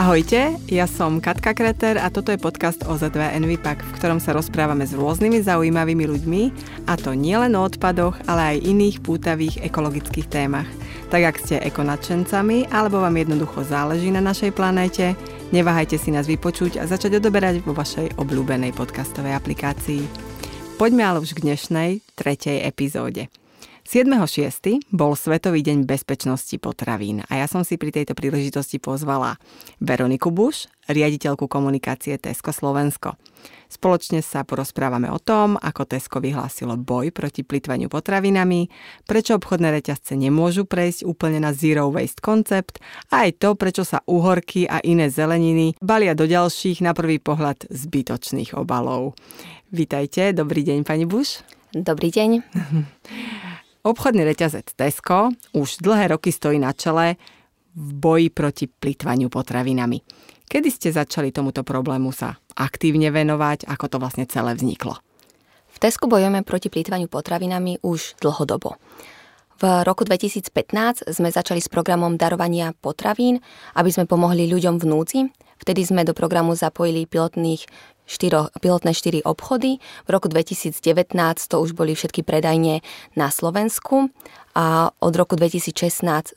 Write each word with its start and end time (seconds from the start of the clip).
Ahojte, 0.00 0.56
ja 0.72 0.88
som 0.88 1.20
Katka 1.20 1.52
Kreter 1.52 2.00
a 2.00 2.08
toto 2.08 2.32
je 2.32 2.40
podcast 2.40 2.88
OZ2 2.88 3.36
Envipak, 3.36 3.84
v 3.84 4.00
ktorom 4.00 4.16
sa 4.16 4.32
rozprávame 4.32 4.88
s 4.88 4.96
rôznymi 4.96 5.44
zaujímavými 5.44 6.08
ľuďmi 6.08 6.42
a 6.88 6.96
to 6.96 7.12
nielen 7.12 7.52
o 7.52 7.60
odpadoch, 7.60 8.16
ale 8.24 8.56
aj 8.56 8.64
iných 8.64 9.04
pútavých 9.04 9.60
ekologických 9.60 10.24
témach. 10.24 10.64
Tak 11.12 11.20
ak 11.20 11.36
ste 11.44 11.60
ekonačencami 11.60 12.72
alebo 12.72 13.04
vám 13.04 13.12
jednoducho 13.12 13.60
záleží 13.60 14.08
na 14.08 14.24
našej 14.24 14.56
planéte, 14.56 15.20
neváhajte 15.52 16.00
si 16.00 16.08
nás 16.08 16.24
vypočuť 16.24 16.80
a 16.80 16.88
začať 16.88 17.20
odoberať 17.20 17.60
vo 17.60 17.76
vašej 17.76 18.16
obľúbenej 18.16 18.72
podcastovej 18.72 19.36
aplikácii. 19.36 20.00
Poďme 20.80 21.04
ale 21.04 21.20
už 21.20 21.36
k 21.36 21.44
dnešnej, 21.44 22.00
tretej 22.16 22.64
epizóde. 22.64 23.28
7.6. 23.90 24.86
bol 24.94 25.18
Svetový 25.18 25.66
deň 25.66 25.82
bezpečnosti 25.82 26.54
potravín 26.62 27.26
a 27.26 27.42
ja 27.42 27.50
som 27.50 27.66
si 27.66 27.74
pri 27.74 27.90
tejto 27.90 28.14
príležitosti 28.14 28.78
pozvala 28.78 29.34
Veroniku 29.82 30.30
Buš, 30.30 30.70
riaditeľku 30.86 31.50
komunikácie 31.50 32.14
Tesco 32.14 32.54
Slovensko. 32.54 33.18
Spoločne 33.66 34.22
sa 34.22 34.46
porozprávame 34.46 35.10
o 35.10 35.18
tom, 35.18 35.58
ako 35.58 35.90
Tesco 35.90 36.22
vyhlásilo 36.22 36.78
boj 36.78 37.10
proti 37.10 37.42
plitvaniu 37.42 37.90
potravinami, 37.90 38.70
prečo 39.10 39.34
obchodné 39.34 39.82
reťazce 39.82 40.14
nemôžu 40.14 40.70
prejsť 40.70 41.02
úplne 41.02 41.42
na 41.42 41.50
zero 41.50 41.90
waste 41.90 42.22
koncept 42.22 42.78
a 43.10 43.26
aj 43.26 43.42
to, 43.42 43.58
prečo 43.58 43.82
sa 43.82 44.06
uhorky 44.06 44.70
a 44.70 44.78
iné 44.86 45.10
zeleniny 45.10 45.74
balia 45.82 46.14
do 46.14 46.30
ďalších 46.30 46.78
na 46.78 46.94
prvý 46.94 47.18
pohľad 47.18 47.66
zbytočných 47.66 48.54
obalov. 48.54 49.18
Vítajte, 49.74 50.30
dobrý 50.30 50.62
deň 50.62 50.86
pani 50.86 51.10
Buš. 51.10 51.42
Dobrý 51.74 52.14
deň. 52.14 52.30
Obchodný 53.80 54.28
reťazec 54.28 54.76
Tesco 54.76 55.32
už 55.56 55.80
dlhé 55.80 56.12
roky 56.12 56.28
stojí 56.28 56.60
na 56.60 56.76
čele 56.76 57.16
v 57.72 57.88
boji 57.96 58.28
proti 58.28 58.68
plitvaniu 58.68 59.32
potravinami. 59.32 60.04
Kedy 60.44 60.68
ste 60.68 60.92
začali 60.92 61.32
tomuto 61.32 61.64
problému 61.64 62.12
sa 62.12 62.36
aktívne 62.60 63.08
venovať, 63.08 63.64
ako 63.64 63.86
to 63.88 63.96
vlastne 63.96 64.28
celé 64.28 64.52
vzniklo? 64.52 65.00
V 65.72 65.76
Tesku 65.80 66.12
bojujeme 66.12 66.44
proti 66.44 66.68
plýtvaniu 66.68 67.08
potravinami 67.08 67.80
už 67.80 68.20
dlhodobo. 68.20 68.76
V 69.56 69.62
roku 69.64 70.04
2015 70.04 71.16
sme 71.16 71.32
začali 71.32 71.64
s 71.64 71.72
programom 71.72 72.20
darovania 72.20 72.76
potravín, 72.76 73.40
aby 73.80 73.88
sme 73.88 74.04
pomohli 74.04 74.44
ľuďom 74.44 74.76
v 74.76 74.84
núci. 74.84 75.18
Vtedy 75.60 75.84
sme 75.84 76.08
do 76.08 76.16
programu 76.16 76.56
zapojili 76.56 77.04
pilotných 77.04 77.68
štyro, 78.10 78.50
pilotné 78.58 78.90
štyri 78.90 79.22
obchody. 79.22 79.78
V 79.78 80.10
roku 80.10 80.26
2019 80.26 81.14
to 81.46 81.56
už 81.62 81.78
boli 81.78 81.94
všetky 81.94 82.26
predajne 82.26 82.82
na 83.14 83.28
Slovensku 83.30 84.10
a 84.54 84.90
od 84.98 85.14
roku 85.14 85.38
2016-17, 85.38 86.36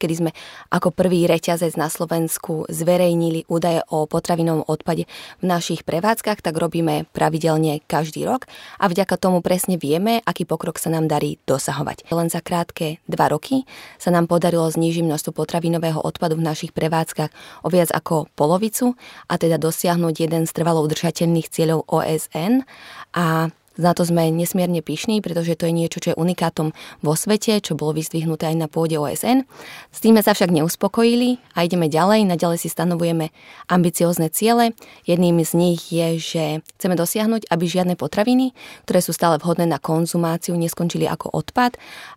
kedy 0.00 0.14
sme 0.14 0.30
ako 0.72 0.88
prvý 0.90 1.28
reťazec 1.28 1.76
na 1.76 1.92
Slovensku 1.92 2.64
zverejnili 2.72 3.44
údaje 3.52 3.84
o 3.92 4.08
potravinovom 4.08 4.64
odpade 4.64 5.04
v 5.40 5.44
našich 5.44 5.84
prevádzkach, 5.84 6.40
tak 6.40 6.56
robíme 6.56 7.04
pravidelne 7.12 7.84
každý 7.84 8.24
rok 8.24 8.48
a 8.80 8.88
vďaka 8.88 9.20
tomu 9.20 9.44
presne 9.44 9.76
vieme, 9.76 10.24
aký 10.24 10.48
pokrok 10.48 10.80
sa 10.80 10.88
nám 10.88 11.04
darí 11.04 11.36
dosahovať. 11.44 12.08
Len 12.08 12.32
za 12.32 12.40
krátke 12.40 13.04
dva 13.04 13.28
roky 13.28 13.68
sa 14.00 14.08
nám 14.08 14.24
podarilo 14.24 14.64
znížiť 14.68 15.04
množstvo 15.04 15.36
potravinového 15.36 16.00
odpadu 16.00 16.40
v 16.40 16.46
našich 16.48 16.72
prevádzkach 16.72 17.30
o 17.60 17.68
viac 17.68 17.92
ako 17.92 18.32
polovicu 18.32 18.96
a 19.28 19.36
teda 19.36 19.60
dosiahnuť 19.60 20.14
jeden 20.16 20.48
z 20.48 20.52
trvalo 20.56 20.80
udržateľných 20.84 21.50
cieľov 21.52 21.84
OSN 21.92 22.64
a 23.12 23.52
na 23.74 23.92
to 23.94 24.06
sme 24.06 24.30
nesmierne 24.30 24.78
pyšní, 24.80 25.18
pretože 25.18 25.58
to 25.58 25.66
je 25.66 25.74
niečo, 25.74 25.98
čo 25.98 26.14
je 26.14 26.20
unikátom 26.20 26.70
vo 27.02 27.14
svete, 27.18 27.58
čo 27.58 27.74
bolo 27.74 27.98
vyzdvihnuté 27.98 28.50
aj 28.50 28.56
na 28.56 28.68
pôde 28.70 28.94
OSN. 28.94 29.42
S 29.90 29.98
tým 29.98 30.18
sa 30.22 30.30
však 30.30 30.54
neuspokojili 30.54 31.42
a 31.58 31.66
ideme 31.66 31.90
ďalej. 31.90 32.26
Naďalej 32.28 32.62
si 32.62 32.68
stanovujeme 32.70 33.34
ambiciózne 33.66 34.30
ciele. 34.30 34.78
Jedným 35.08 35.42
z 35.42 35.52
nich 35.58 35.90
je, 35.90 36.08
že 36.22 36.44
chceme 36.78 36.94
dosiahnuť, 36.94 37.50
aby 37.50 37.64
žiadne 37.66 37.94
potraviny, 37.98 38.54
ktoré 38.86 39.00
sú 39.02 39.10
stále 39.10 39.42
vhodné 39.42 39.66
na 39.66 39.82
konzumáciu, 39.82 40.54
neskončili 40.54 41.10
ako 41.10 41.34
odpad 41.34 41.74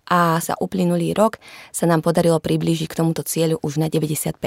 a 0.08 0.38
sa 0.38 0.54
uplynulý 0.62 1.18
rok 1.18 1.42
sa 1.74 1.90
nám 1.90 2.06
podarilo 2.06 2.38
priblížiť 2.38 2.88
k 2.90 2.98
tomuto 2.98 3.26
cieľu 3.26 3.58
už 3.66 3.82
na 3.82 3.90
90 3.90 4.38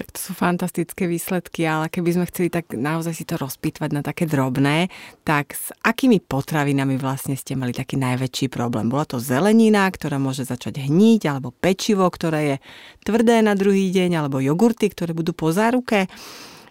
tak 0.00 0.16
to 0.16 0.20
sú 0.20 0.32
fantastické 0.32 1.04
výsledky, 1.04 1.68
ale 1.68 1.92
keby 1.92 2.16
sme 2.16 2.24
chceli 2.32 2.48
tak 2.48 2.72
naozaj 2.72 3.12
si 3.12 3.28
to 3.28 3.36
rozpýtvať 3.36 3.90
na 3.92 4.00
také 4.00 4.24
drobné, 4.24 4.88
tak 5.28 5.52
s 5.52 5.76
akými 5.84 6.24
potravinami 6.24 6.96
vlastne 6.96 7.36
ste 7.36 7.52
mali 7.52 7.76
taký 7.76 8.00
najväčší 8.00 8.48
problém? 8.48 8.88
Bola 8.88 9.04
to 9.04 9.20
zelenina, 9.20 9.84
ktorá 9.92 10.16
môže 10.16 10.48
začať 10.48 10.88
hniť, 10.88 11.28
alebo 11.28 11.52
pečivo, 11.52 12.08
ktoré 12.08 12.40
je 12.40 12.56
tvrdé 13.04 13.44
na 13.44 13.52
druhý 13.52 13.92
deň, 13.92 14.24
alebo 14.24 14.40
jogurty, 14.40 14.88
ktoré 14.88 15.12
budú 15.12 15.36
po 15.36 15.52
záruke? 15.52 16.08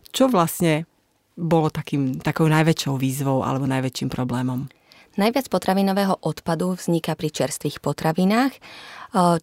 Čo 0.09 0.25
vlastne 0.25 0.89
bolo 1.37 1.69
takým, 1.69 2.17
takou 2.17 2.49
najväčšou 2.49 2.97
výzvou 2.97 3.45
alebo 3.45 3.69
najväčším 3.69 4.09
problémom? 4.09 4.65
Najviac 5.21 5.53
potravinového 5.53 6.17
odpadu 6.25 6.73
vzniká 6.81 7.13
pri 7.13 7.29
čerstvých 7.29 7.77
potravinách, 7.77 8.57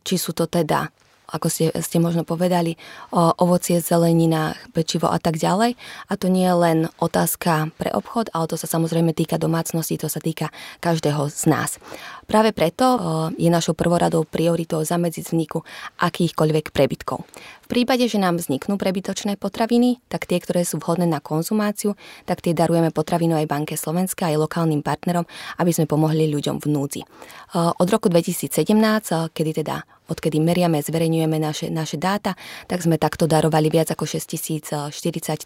či 0.03 0.15
sú 0.19 0.35
to 0.35 0.51
teda 0.51 0.91
ako 1.27 1.47
ste, 1.51 1.65
ste 1.83 1.99
možno 1.99 2.23
povedali, 2.23 2.79
o 3.11 3.35
ovocie, 3.43 3.83
zelenina, 3.83 4.55
pečivo 4.71 5.11
a 5.11 5.19
tak 5.19 5.37
ďalej. 5.37 5.75
A 6.07 6.13
to 6.15 6.31
nie 6.31 6.47
je 6.47 6.57
len 6.57 6.79
otázka 7.03 7.75
pre 7.77 7.91
obchod, 7.91 8.31
ale 8.31 8.47
to 8.47 8.55
sa 8.55 8.71
samozrejme 8.71 9.11
týka 9.13 9.37
domácnosti, 9.37 9.99
to 9.99 10.07
sa 10.07 10.23
týka 10.23 10.55
každého 10.79 11.27
z 11.29 11.43
nás. 11.51 11.83
Práve 12.27 12.51
preto 12.51 12.99
je 13.39 13.47
našou 13.47 13.79
prvoradou 13.79 14.27
prioritou 14.27 14.83
zamedziť 14.83 15.31
vzniku 15.31 15.63
akýchkoľvek 16.03 16.75
prebytkov. 16.75 17.23
V 17.67 17.69
prípade, 17.71 18.07
že 18.07 18.19
nám 18.19 18.39
vzniknú 18.39 18.79
prebytočné 18.79 19.39
potraviny, 19.39 19.99
tak 20.07 20.27
tie, 20.27 20.39
ktoré 20.39 20.63
sú 20.63 20.79
vhodné 20.79 21.07
na 21.07 21.19
konzumáciu, 21.19 21.99
tak 22.27 22.43
tie 22.43 22.55
darujeme 22.55 22.95
potravinovej 22.95 23.47
banke 23.51 23.75
Slovenska 23.75 24.31
aj 24.31 24.43
lokálnym 24.43 24.83
partnerom, 24.87 25.27
aby 25.59 25.71
sme 25.71 25.91
pomohli 25.91 26.31
ľuďom 26.31 26.63
v 26.63 26.67
núdzi. 26.67 27.03
Od 27.55 27.89
roku 27.91 28.11
2017, 28.11 28.51
kedy 29.35 29.63
teda 29.63 29.87
odkedy 30.07 30.39
meriame, 30.39 30.83
zverejňujeme 30.83 31.39
naše, 31.39 31.67
naše 31.69 31.99
dáta, 31.99 32.39
tak 32.67 32.83
sme 32.83 32.97
takto 32.97 33.27
darovali 33.27 33.71
viac 33.71 33.91
ako 33.93 34.07
6040 34.07 34.91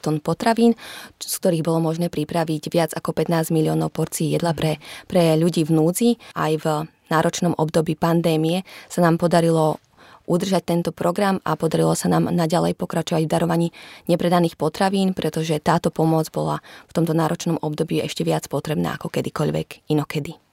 tón 0.01 0.21
potravín, 0.21 0.77
z 1.21 1.35
ktorých 1.41 1.65
bolo 1.65 1.81
možné 1.81 2.13
pripraviť 2.13 2.63
viac 2.73 2.91
ako 2.93 3.17
15 3.17 3.53
miliónov 3.53 3.93
porcií 3.93 4.33
jedla 4.33 4.53
pre, 4.53 4.79
pre 5.09 5.37
ľudí 5.37 5.65
v 5.65 5.73
núdzi. 5.75 6.11
Aj 6.37 6.53
v 6.55 6.89
náročnom 7.11 7.59
období 7.59 7.99
pandémie 7.99 8.63
sa 8.87 9.03
nám 9.03 9.19
podarilo 9.19 9.83
udržať 10.31 10.63
tento 10.63 10.91
program 10.95 11.43
a 11.43 11.59
podarilo 11.59 11.99
sa 11.99 12.07
nám 12.07 12.31
naďalej 12.31 12.79
pokračovať 12.79 13.27
v 13.27 13.33
darovaní 13.33 13.69
nepredaných 14.07 14.55
potravín, 14.55 15.11
pretože 15.11 15.59
táto 15.59 15.91
pomoc 15.91 16.31
bola 16.31 16.63
v 16.87 16.95
tomto 16.95 17.11
náročnom 17.11 17.59
období 17.59 17.99
ešte 17.99 18.23
viac 18.23 18.47
potrebná 18.47 18.95
ako 18.95 19.11
kedykoľvek 19.11 19.91
inokedy. 19.91 20.50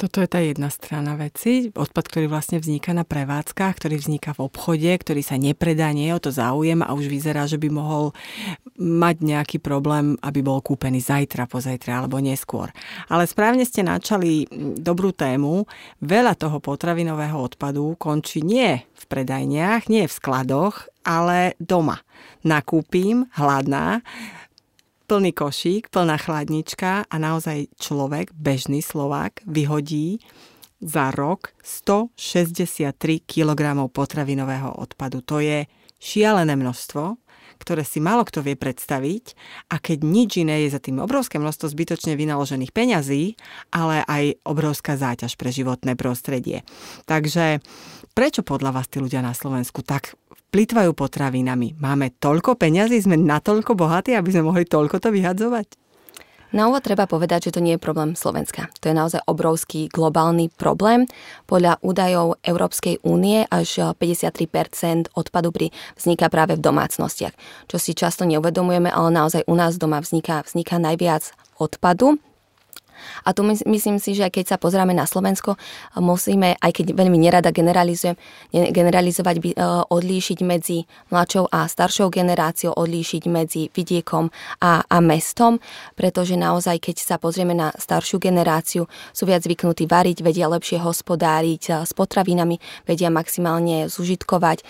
Toto 0.00 0.24
je 0.24 0.32
tá 0.32 0.40
jedna 0.40 0.72
strana 0.72 1.12
veci. 1.12 1.68
Odpad, 1.76 2.08
ktorý 2.08 2.32
vlastne 2.32 2.56
vzniká 2.56 2.96
na 2.96 3.04
prevádzkach, 3.04 3.76
ktorý 3.76 4.00
vzniká 4.00 4.32
v 4.32 4.48
obchode, 4.48 4.88
ktorý 4.88 5.20
sa 5.20 5.36
nepredá, 5.36 5.92
nie 5.92 6.08
je 6.08 6.16
o 6.16 6.24
to 6.24 6.30
záujem 6.32 6.80
a 6.80 6.96
už 6.96 7.04
vyzerá, 7.04 7.44
že 7.44 7.60
by 7.60 7.68
mohol 7.68 8.16
mať 8.80 9.20
nejaký 9.20 9.60
problém, 9.60 10.16
aby 10.24 10.40
bol 10.40 10.64
kúpený 10.64 11.04
zajtra, 11.04 11.44
pozajtra 11.44 12.00
alebo 12.00 12.16
neskôr. 12.16 12.72
Ale 13.12 13.28
správne 13.28 13.68
ste 13.68 13.84
načali 13.84 14.48
dobrú 14.80 15.12
tému. 15.12 15.68
Veľa 16.00 16.32
toho 16.32 16.64
potravinového 16.64 17.36
odpadu 17.36 17.92
končí 18.00 18.40
nie 18.40 18.80
v 18.96 19.04
predajniach, 19.04 19.92
nie 19.92 20.08
v 20.08 20.16
skladoch, 20.16 20.88
ale 21.04 21.60
doma. 21.60 22.00
Nakúpim 22.40 23.28
hladná, 23.36 24.00
plný 25.10 25.34
košík, 25.34 25.90
plná 25.90 26.22
chladnička 26.22 27.02
a 27.10 27.16
naozaj 27.18 27.66
človek, 27.82 28.30
bežný 28.30 28.78
Slovák, 28.78 29.42
vyhodí 29.42 30.22
za 30.78 31.10
rok 31.10 31.50
163 31.66 32.94
kg 33.26 33.90
potravinového 33.90 34.70
odpadu. 34.70 35.18
To 35.26 35.42
je 35.42 35.66
šialené 35.98 36.54
množstvo, 36.54 37.18
ktoré 37.58 37.82
si 37.82 37.98
málo 37.98 38.22
kto 38.22 38.46
vie 38.46 38.54
predstaviť 38.54 39.34
a 39.74 39.82
keď 39.82 39.98
nič 40.06 40.46
iné 40.46 40.62
je 40.62 40.78
za 40.78 40.80
tým 40.80 41.02
obrovské 41.02 41.42
množstvo 41.42 41.66
zbytočne 41.74 42.14
vynaložených 42.14 42.70
peňazí, 42.70 43.34
ale 43.74 44.06
aj 44.06 44.38
obrovská 44.46 44.94
záťaž 44.94 45.34
pre 45.34 45.50
životné 45.50 45.98
prostredie. 45.98 46.62
Takže 47.10 47.58
prečo 48.14 48.46
podľa 48.46 48.78
vás 48.78 48.86
tí 48.86 49.02
ľudia 49.02 49.26
na 49.26 49.34
Slovensku 49.34 49.82
tak 49.82 50.14
plitvajú 50.50 50.90
potravinami. 50.92 51.78
Máme 51.78 52.18
toľko 52.18 52.58
peňazí, 52.58 53.00
sme 53.06 53.16
natoľko 53.16 53.78
bohatí, 53.78 54.12
aby 54.18 54.30
sme 54.34 54.50
mohli 54.50 54.66
toľko 54.66 54.98
to 54.98 55.08
vyhadzovať? 55.14 55.80
Na 56.50 56.66
úvod 56.66 56.82
treba 56.82 57.06
povedať, 57.06 57.46
že 57.46 57.54
to 57.54 57.62
nie 57.62 57.78
je 57.78 57.82
problém 57.82 58.18
Slovenska. 58.18 58.74
To 58.82 58.90
je 58.90 58.94
naozaj 58.98 59.22
obrovský 59.30 59.86
globálny 59.86 60.50
problém. 60.50 61.06
Podľa 61.46 61.78
údajov 61.78 62.42
Európskej 62.42 62.98
únie 63.06 63.46
až 63.46 63.94
53% 63.94 65.14
odpadu 65.14 65.54
pri 65.54 65.70
vzniká 65.94 66.26
práve 66.26 66.58
v 66.58 66.64
domácnostiach. 66.66 67.38
Čo 67.70 67.78
si 67.78 67.94
často 67.94 68.26
neuvedomujeme, 68.26 68.90
ale 68.90 69.14
naozaj 69.14 69.46
u 69.46 69.54
nás 69.54 69.78
doma 69.78 70.02
vzniká, 70.02 70.42
vzniká 70.42 70.82
najviac 70.82 71.30
odpadu 71.62 72.18
A 73.24 73.32
tu 73.32 73.42
myslím 73.44 73.96
si, 73.98 74.16
že 74.16 74.28
keď 74.28 74.54
sa 74.54 74.56
pozrieme 74.56 74.92
na 74.96 75.06
Slovensko, 75.06 75.56
musíme, 75.98 76.56
aj 76.58 76.72
keď 76.80 76.86
veľmi 76.96 77.18
nerada 77.20 77.52
generalizujem, 77.54 78.16
generalizovať, 78.50 79.36
e, 79.38 79.42
odlíšiť 79.86 80.38
medzi 80.42 80.88
mladšou 81.10 81.50
a 81.52 81.66
staršou 81.66 82.08
generáciou, 82.10 82.74
odlíšiť 82.74 83.22
medzi 83.30 83.68
vidiekom 83.70 84.32
a, 84.60 84.82
a 84.84 84.96
mestom, 84.98 85.62
pretože 85.94 86.34
naozaj, 86.34 86.82
keď 86.82 86.96
sa 86.98 87.16
pozrieme 87.16 87.54
na 87.54 87.70
staršiu 87.76 88.18
generáciu, 88.18 88.90
sú 89.14 89.24
viac 89.28 89.44
zvyknutí 89.46 89.86
variť, 89.86 90.24
vedia 90.24 90.50
lepšie 90.50 90.82
hospodáriť 90.82 91.62
e, 91.68 91.70
s 91.86 91.92
potravinami, 91.94 92.58
vedia 92.84 93.08
maximálne 93.08 93.86
zužitkovať. 93.86 94.58
E, 94.60 94.64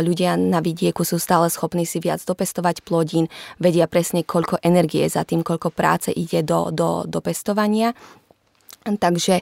ľudia 0.00 0.38
na 0.40 0.64
vidieku 0.64 1.04
sú 1.04 1.20
stále 1.20 1.50
schopní 1.52 1.84
si 1.84 2.00
viac 2.00 2.22
dopestovať 2.24 2.82
plodín, 2.82 3.28
vedia 3.60 3.84
presne, 3.90 4.24
koľko 4.24 4.60
energie 4.64 5.04
za 5.06 5.22
tým, 5.22 5.44
koľko 5.44 5.70
práce 5.70 6.10
ide 6.12 6.40
do, 6.42 6.72
do, 6.72 7.04
do 7.04 7.18
pestovania. 7.20 7.75
Takže 8.98 9.40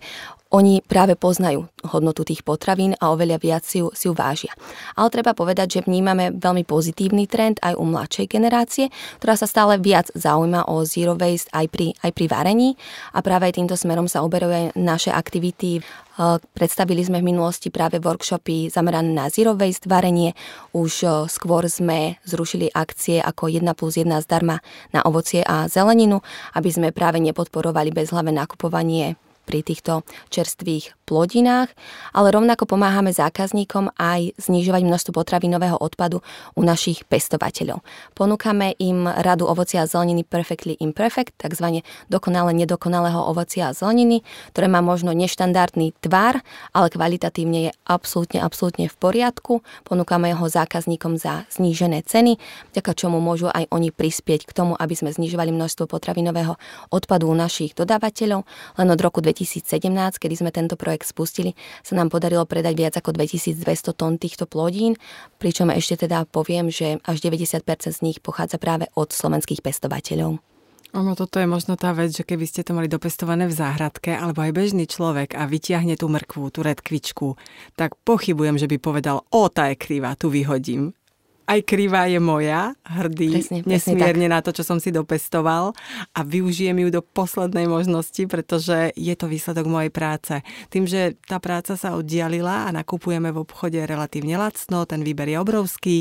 oni 0.54 0.86
práve 0.86 1.18
poznajú 1.18 1.66
hodnotu 1.90 2.22
tých 2.22 2.46
potravín 2.46 2.94
a 3.02 3.10
oveľa 3.10 3.42
viac 3.42 3.66
si 3.66 3.82
ju, 3.82 3.90
si 3.90 4.06
ju 4.06 4.14
vážia. 4.14 4.54
Ale 4.94 5.10
treba 5.10 5.34
povedať, 5.34 5.66
že 5.82 5.84
vnímame 5.90 6.30
veľmi 6.30 6.62
pozitívny 6.62 7.26
trend 7.26 7.58
aj 7.58 7.74
u 7.74 7.82
mladšej 7.82 8.26
generácie, 8.30 8.94
ktorá 9.18 9.34
sa 9.34 9.50
stále 9.50 9.82
viac 9.82 10.14
zaujíma 10.14 10.70
o 10.70 10.86
zero 10.86 11.18
waste 11.18 11.50
aj 11.50 11.66
pri, 11.74 11.98
aj 11.98 12.10
pri 12.14 12.26
varení 12.30 12.78
a 13.10 13.18
práve 13.18 13.50
aj 13.50 13.58
týmto 13.58 13.74
smerom 13.74 14.06
sa 14.06 14.22
uberajú 14.22 14.54
aj 14.54 14.66
naše 14.78 15.10
aktivity. 15.10 15.82
Predstavili 16.54 17.02
sme 17.02 17.18
v 17.18 17.34
minulosti 17.34 17.74
práve 17.74 17.98
workshopy 17.98 18.70
zamerané 18.70 19.10
na 19.10 19.26
zero 19.26 19.58
waste 19.58 19.90
varenie. 19.90 20.38
Už 20.70 21.26
skôr 21.26 21.66
sme 21.66 22.22
zrušili 22.22 22.70
akcie 22.70 23.18
ako 23.18 23.50
1 23.50 23.66
plus 23.74 23.98
1 23.98 24.06
zdarma 24.22 24.62
na 24.94 25.02
ovocie 25.02 25.42
a 25.42 25.66
zeleninu, 25.66 26.22
aby 26.54 26.70
sme 26.70 26.94
práve 26.94 27.18
nepodporovali 27.18 27.90
bezhlavé 27.90 28.30
nakupovanie 28.30 29.18
pri 29.44 29.61
týchto 29.62 30.02
čerstvých 30.32 30.96
plodinách, 31.05 31.69
ale 32.17 32.32
rovnako 32.32 32.64
pomáhame 32.64 33.12
zákazníkom 33.12 33.93
aj 34.00 34.32
znižovať 34.41 34.82
množstvo 34.88 35.12
potravinového 35.12 35.76
odpadu 35.76 36.25
u 36.56 36.64
našich 36.64 37.05
pestovateľov. 37.05 37.85
Ponúkame 38.17 38.73
im 38.81 39.05
radu 39.05 39.44
ovocia 39.44 39.85
a 39.85 39.88
zeleniny 39.88 40.25
Perfectly 40.25 40.81
Imperfect, 40.81 41.37
tzv. 41.37 41.85
dokonale 42.08 42.56
nedokonalého 42.56 43.20
ovocia 43.20 43.70
a 43.70 43.76
zeleniny, 43.76 44.25
ktoré 44.56 44.67
má 44.67 44.81
možno 44.81 45.12
neštandardný 45.12 45.93
tvar, 46.00 46.40
ale 46.73 46.88
kvalitatívne 46.88 47.69
je 47.69 47.70
absolútne, 47.85 48.40
absolútne 48.40 48.88
v 48.88 48.97
poriadku. 48.97 49.61
Ponúkame 49.85 50.32
ho 50.32 50.49
zákazníkom 50.49 51.20
za 51.20 51.44
znížené 51.52 52.00
ceny, 52.08 52.40
vďaka 52.73 52.97
čomu 52.97 53.20
môžu 53.20 53.52
aj 53.52 53.69
oni 53.69 53.93
prispieť 53.93 54.49
k 54.49 54.56
tomu, 54.56 54.73
aby 54.73 54.97
sme 54.97 55.12
znižovali 55.12 55.52
množstvo 55.52 55.85
potravinového 55.85 56.56
odpadu 56.88 57.29
u 57.29 57.37
našich 57.37 57.76
dodávateľov. 57.76 58.49
Len 58.81 58.88
od 58.88 59.00
roku 59.05 59.20
2017, 59.34 60.22
kedy 60.22 60.34
sme 60.38 60.54
tento 60.54 60.78
projekt 60.78 61.10
spustili, 61.10 61.58
sa 61.82 61.98
nám 61.98 62.14
podarilo 62.14 62.46
predať 62.46 62.75
viac 62.78 62.94
ako 62.94 63.10
2200 63.10 63.90
tón 63.98 64.14
týchto 64.22 64.46
plodín, 64.46 64.94
pričom 65.42 65.75
ešte 65.75 66.06
teda 66.06 66.31
poviem, 66.31 66.70
že 66.70 67.02
až 67.02 67.19
90% 67.26 67.66
z 67.90 68.00
nich 68.06 68.22
pochádza 68.22 68.62
práve 68.62 68.86
od 68.94 69.10
slovenských 69.10 69.60
pestovateľov. 69.60 70.38
Ono 70.94 71.19
toto 71.19 71.42
je 71.42 71.50
možno 71.50 71.75
tá 71.75 71.90
vec, 71.90 72.14
že 72.14 72.22
keby 72.22 72.46
ste 72.46 72.62
to 72.62 72.70
mali 72.70 72.86
dopestované 72.86 73.50
v 73.50 73.58
záhradke, 73.58 74.14
alebo 74.14 74.46
aj 74.46 74.54
bežný 74.54 74.86
človek 74.86 75.34
a 75.34 75.42
vytiahne 75.50 75.98
tú 75.98 76.06
mrkvu, 76.06 76.54
tú 76.54 76.62
redkvičku, 76.62 77.34
tak 77.75 77.98
pochybujem, 78.06 78.62
že 78.62 78.70
by 78.70 78.78
povedal, 78.78 79.26
o, 79.34 79.50
tá 79.50 79.75
je 79.75 79.76
krivá, 79.76 80.14
tu 80.14 80.30
vyhodím 80.30 80.94
aj 81.44 81.61
krivá 81.69 82.08
je 82.08 82.20
moja, 82.20 82.73
hrdý 82.85 83.41
presne, 83.41 83.61
presne 83.61 83.70
nesmierne 83.70 84.26
tak. 84.29 84.35
na 84.35 84.41
to, 84.41 84.50
čo 84.56 84.64
som 84.64 84.79
si 84.81 84.88
dopestoval 84.88 85.76
a 86.17 86.20
využijem 86.25 86.76
ju 86.85 86.88
do 86.88 87.02
poslednej 87.05 87.69
možnosti, 87.69 88.25
pretože 88.25 88.96
je 88.96 89.14
to 89.17 89.29
výsledok 89.29 89.69
mojej 89.69 89.93
práce. 89.93 90.35
Tým, 90.73 90.88
že 90.88 91.20
tá 91.29 91.37
práca 91.38 91.76
sa 91.76 91.96
oddialila 91.96 92.69
a 92.69 92.75
nakupujeme 92.75 93.29
v 93.29 93.44
obchode 93.44 93.81
relatívne 93.85 94.41
lacno, 94.41 94.88
ten 94.88 95.05
výber 95.05 95.29
je 95.29 95.38
obrovský, 95.41 95.96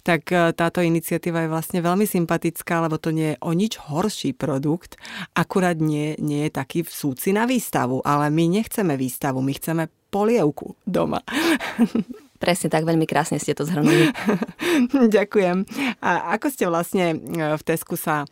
tak 0.00 0.32
e, 0.32 0.50
táto 0.56 0.80
iniciatíva 0.80 1.44
je 1.44 1.52
vlastne 1.52 1.80
veľmi 1.84 2.08
sympatická, 2.08 2.80
lebo 2.80 2.96
to 2.96 3.12
nie 3.12 3.36
je 3.36 3.40
o 3.44 3.52
nič 3.52 3.76
horší 3.76 4.32
produkt, 4.32 4.96
akurát 5.36 5.76
nie, 5.76 6.16
nie 6.18 6.48
je 6.48 6.52
taký 6.56 6.80
v 6.82 6.90
súci 6.90 7.36
na 7.36 7.44
výstavu, 7.44 8.00
ale 8.00 8.32
my 8.32 8.60
nechceme 8.60 8.96
výstavu, 8.96 9.44
my 9.44 9.52
chceme 9.52 9.84
polievku 10.10 10.72
doma. 10.88 11.20
Presne 12.36 12.68
tak, 12.68 12.84
veľmi 12.84 13.08
krásne 13.08 13.40
ste 13.40 13.56
to 13.56 13.64
zhrnuli. 13.64 14.12
Ďakujem. 15.16 15.64
A 16.04 16.36
ako 16.36 16.46
ste 16.52 16.64
vlastne 16.68 17.04
e, 17.12 17.16
v 17.56 17.62
Tesku 17.64 17.96
sa 17.96 18.28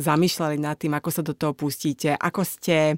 zamýšľali 0.00 0.56
nad 0.56 0.80
tým, 0.80 0.96
ako 0.96 1.10
sa 1.12 1.22
do 1.22 1.36
toho 1.36 1.52
pustíte, 1.52 2.16
ako 2.16 2.42
ste 2.42 2.96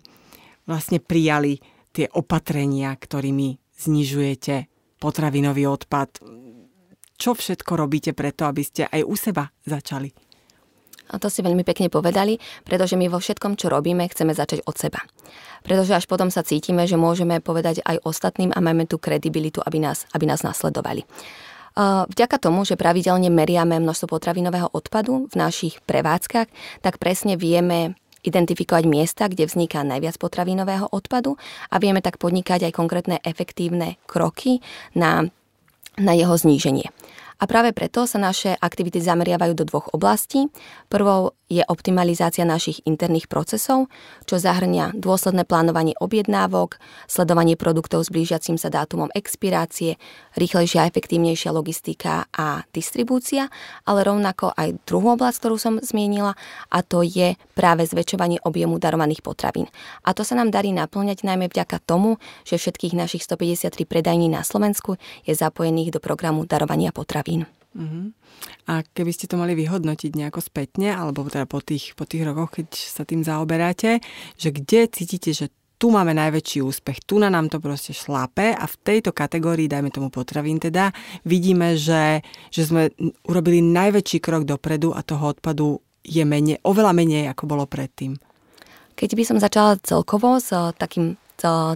vlastne 0.65 1.03
prijali 1.03 1.59
tie 1.91 2.07
opatrenia, 2.15 2.95
ktorými 2.95 3.59
znižujete 3.75 4.55
potravinový 5.03 5.69
odpad. 5.69 6.23
Čo 7.15 7.31
všetko 7.35 7.73
robíte 7.79 8.11
preto, 8.15 8.47
aby 8.47 8.63
ste 8.63 8.87
aj 8.91 9.03
u 9.07 9.15
seba 9.15 9.51
začali? 9.67 10.24
A 11.13 11.21
to 11.21 11.29
si 11.29 11.45
veľmi 11.45 11.67
pekne 11.67 11.93
povedali, 11.93 12.41
pretože 12.65 12.97
my 12.97 13.13
vo 13.13 13.21
všetkom, 13.21 13.61
čo 13.61 13.69
robíme, 13.69 14.09
chceme 14.09 14.33
začať 14.33 14.65
od 14.65 14.77
seba. 14.79 15.05
Pretože 15.65 15.97
až 15.97 16.05
potom 16.09 16.29
sa 16.29 16.45
cítime, 16.45 16.85
že 16.85 17.01
môžeme 17.01 17.41
povedať 17.41 17.81
aj 17.85 18.05
ostatným 18.05 18.53
a 18.53 18.61
máme 18.61 18.85
tú 18.85 19.01
kredibilitu, 19.01 19.65
aby 19.65 19.81
nás, 19.81 20.05
aby 20.13 20.29
nás 20.29 20.45
nasledovali. 20.45 21.05
Vďaka 22.07 22.39
tomu, 22.39 22.63
že 22.63 22.79
pravidelne 22.79 23.35
meriame 23.35 23.83
množstvo 23.83 24.07
potravinového 24.07 24.71
odpadu 24.71 25.27
v 25.27 25.35
našich 25.35 25.83
prevádzkach, 25.83 26.47
tak 26.87 27.03
presne 27.03 27.35
vieme 27.35 27.99
identifikovať 28.25 28.85
miesta, 28.89 29.29
kde 29.29 29.45
vzniká 29.45 29.85
najviac 29.85 30.17
potravinového 30.17 30.89
odpadu 30.89 31.37
a 31.69 31.77
vieme 31.83 32.01
tak 32.01 32.17
podnikať 32.17 32.71
aj 32.71 32.73
konkrétne 32.73 33.17
efektívne 33.21 34.01
kroky 34.09 34.65
na, 34.97 35.29
na 36.01 36.13
jeho 36.17 36.33
zníženie. 36.33 36.89
A 37.39 37.45
práve 37.51 37.75
preto 37.75 38.07
sa 38.07 38.21
naše 38.23 38.55
aktivity 38.59 39.03
zameriavajú 39.03 39.53
do 39.59 39.65
dvoch 39.67 39.91
oblastí. 39.91 40.47
Prvou 40.87 41.35
je 41.51 41.61
optimalizácia 41.67 42.43
našich 42.43 42.81
interných 42.89 43.29
procesov, 43.29 43.93
čo 44.25 44.41
zahrňa 44.41 44.97
dôsledné 44.97 45.45
plánovanie 45.45 45.93
objednávok, 46.01 46.81
sledovanie 47.05 47.55
produktov 47.55 48.07
s 48.07 48.11
blížiacim 48.11 48.57
sa 48.57 48.73
dátumom 48.73 49.13
expirácie, 49.13 50.01
rýchlejšia 50.41 50.87
a 50.87 50.89
efektívnejšia 50.89 51.51
logistika 51.53 52.27
a 52.33 52.65
distribúcia, 52.73 53.53
ale 53.85 54.09
rovnako 54.09 54.57
aj 54.57 54.81
druhú 54.89 55.15
oblasť, 55.15 55.39
ktorú 55.45 55.57
som 55.61 55.75
zmienila, 55.85 56.35
a 56.73 56.79
to 56.81 57.05
je 57.05 57.37
práve 57.53 57.85
zväčšovanie 57.85 58.41
objemu 58.43 58.81
darovaných 58.81 59.21
potravín. 59.21 59.69
A 60.03 60.17
to 60.17 60.25
sa 60.25 60.35
nám 60.35 60.49
darí 60.49 60.73
naplňať 60.73 61.23
najmä 61.23 61.53
vďaka 61.53 61.77
tomu, 61.85 62.17
že 62.49 62.57
všetkých 62.57 62.97
našich 62.97 63.23
153 63.23 63.85
predajní 63.85 64.33
na 64.33 64.43
Slovensku 64.43 64.97
je 65.29 65.33
zapojených 65.37 65.95
do 65.95 66.01
programu 66.01 66.49
darovania 66.49 66.91
potravín. 66.91 67.24
Uh-huh. 67.75 68.15
A 68.71 68.87
keby 68.87 69.11
ste 69.11 69.27
to 69.27 69.35
mali 69.35 69.59
vyhodnotiť 69.59 70.15
nejako 70.15 70.39
spätne, 70.39 70.95
alebo 70.95 71.27
teda 71.27 71.43
po 71.51 71.59
tých, 71.59 71.99
po 71.99 72.07
tých 72.07 72.23
rokoch, 72.23 72.55
keď 72.55 72.71
sa 72.71 73.03
tým 73.03 73.27
zaoberáte, 73.27 73.99
že 74.39 74.55
kde 74.55 74.87
cítite, 74.87 75.35
že 75.35 75.51
tu 75.75 75.91
máme 75.91 76.15
najväčší 76.15 76.63
úspech, 76.63 77.03
tu 77.03 77.19
na 77.19 77.27
nám 77.27 77.51
to 77.51 77.59
proste 77.59 77.91
šlape 77.91 78.55
a 78.55 78.65
v 78.65 78.77
tejto 78.79 79.11
kategórii, 79.11 79.67
dajme 79.67 79.91
tomu 79.91 80.07
potravín 80.09 80.63
teda, 80.63 80.95
vidíme, 81.27 81.75
že, 81.75 82.23
že 82.55 82.63
sme 82.63 82.95
urobili 83.27 83.59
najväčší 83.59 84.23
krok 84.23 84.47
dopredu 84.47 84.95
a 84.95 85.03
toho 85.03 85.35
odpadu 85.35 85.83
je 86.07 86.23
menej, 86.23 86.63
oveľa 86.63 86.95
menej, 86.95 87.27
ako 87.27 87.51
bolo 87.51 87.65
predtým. 87.67 88.15
Keď 88.95 89.11
by 89.19 89.25
som 89.27 89.43
začala 89.43 89.75
celkovo 89.83 90.39
s 90.39 90.55
takým 90.79 91.19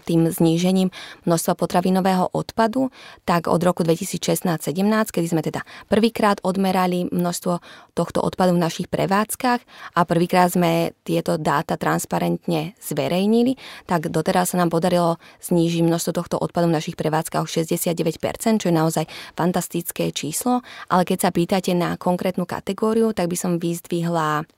tým 0.05 0.31
znížením 0.33 0.89
množstva 1.29 1.53
potravinového 1.59 2.33
odpadu, 2.33 2.89
tak 3.29 3.51
od 3.51 3.61
roku 3.61 3.85
2016-17, 3.85 5.15
kedy 5.15 5.27
sme 5.29 5.43
teda 5.45 5.63
prvýkrát 5.93 6.41
odmerali 6.41 7.11
množstvo 7.11 7.61
tohto 7.93 8.23
odpadu 8.25 8.55
v 8.55 8.63
našich 8.63 8.89
prevádzkach 8.89 9.61
a 9.95 10.01
prvýkrát 10.09 10.55
sme 10.55 10.97
tieto 11.05 11.37
dáta 11.37 11.77
transparentne 11.77 12.79
zverejnili, 12.81 13.59
tak 13.85 14.09
doteraz 14.09 14.55
sa 14.55 14.61
nám 14.61 14.73
podarilo 14.73 15.21
znížiť 15.45 15.83
množstvo 15.85 16.13
tohto 16.15 16.37
odpadu 16.39 16.71
v 16.71 16.77
našich 16.79 16.97
prevádzkach 16.97 17.45
o 17.45 17.51
69%, 17.51 18.63
čo 18.63 18.67
je 18.71 18.75
naozaj 18.75 19.05
fantastické 19.35 20.11
číslo, 20.15 20.65
ale 20.89 21.03
keď 21.05 21.29
sa 21.29 21.31
pýtate 21.35 21.73
na 21.77 21.99
konkrétnu 22.01 22.49
kategóriu, 22.49 23.13
tak 23.13 23.29
by 23.29 23.37
som 23.37 23.61
vyzdvihla 23.61 24.49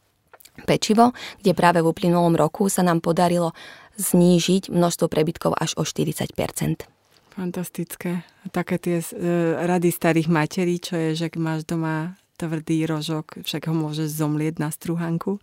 pečivo, 0.69 1.17
kde 1.41 1.53
práve 1.57 1.81
v 1.81 1.91
uplynulom 1.91 2.37
roku 2.37 2.69
sa 2.69 2.85
nám 2.85 3.01
podarilo 3.01 3.55
znížiť 4.01 4.73
množstvo 4.73 5.07
prebytkov 5.13 5.57
až 5.59 5.77
o 5.77 5.85
40% 5.85 6.89
Fantastické. 7.31 8.27
Také 8.51 8.77
tie 8.83 8.99
uh, 8.99 9.63
rady 9.65 9.95
starých 9.95 10.29
materí, 10.29 10.83
čo 10.83 10.99
je, 10.99 11.15
že 11.15 11.27
máš 11.39 11.63
doma 11.63 12.19
tvrdý 12.41 12.89
rožok, 12.89 13.45
však 13.45 13.69
ho 13.69 13.75
môžeš 13.77 14.17
zomlieť 14.17 14.65
na 14.65 14.73
struhanku. 14.73 15.37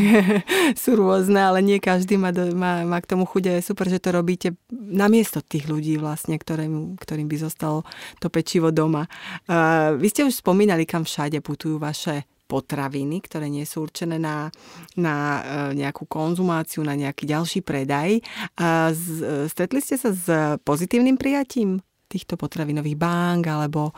sú 0.82 0.90
rôzne, 0.92 1.40
ale 1.40 1.64
nie 1.64 1.80
každý 1.80 2.20
má, 2.20 2.28
má, 2.52 2.84
má 2.84 2.98
k 3.00 3.08
tomu 3.08 3.24
chude. 3.24 3.48
Super, 3.64 3.88
že 3.88 3.98
to 3.98 4.12
robíte 4.12 4.52
namiesto 4.70 5.40
tých 5.40 5.64
ľudí 5.66 5.96
vlastne, 5.96 6.36
ktorým, 6.36 7.00
ktorým 7.00 7.26
by 7.26 7.36
zostalo 7.40 7.88
to 8.20 8.28
pečivo 8.28 8.68
doma. 8.68 9.08
Uh, 9.48 9.96
vy 9.96 10.12
ste 10.12 10.28
už 10.28 10.44
spomínali, 10.44 10.84
kam 10.84 11.08
všade 11.08 11.40
putujú 11.40 11.80
vaše 11.80 12.28
potraviny, 12.46 13.20
ktoré 13.22 13.50
nie 13.50 13.66
sú 13.68 13.84
určené 13.84 14.16
na, 14.16 14.48
na 14.94 15.14
e, 15.14 15.40
nejakú 15.78 16.08
konzumáciu, 16.08 16.86
na 16.86 16.94
nejaký 16.96 17.26
ďalší 17.28 17.60
predaj. 17.66 18.22
A 18.56 18.90
z, 18.94 19.46
stretli 19.50 19.82
ste 19.82 20.00
sa 20.00 20.10
s 20.14 20.24
pozitívnym 20.62 21.18
prijatím 21.20 21.82
týchto 22.06 22.38
potravinových 22.38 22.94
bank, 22.94 23.50
alebo 23.50 23.90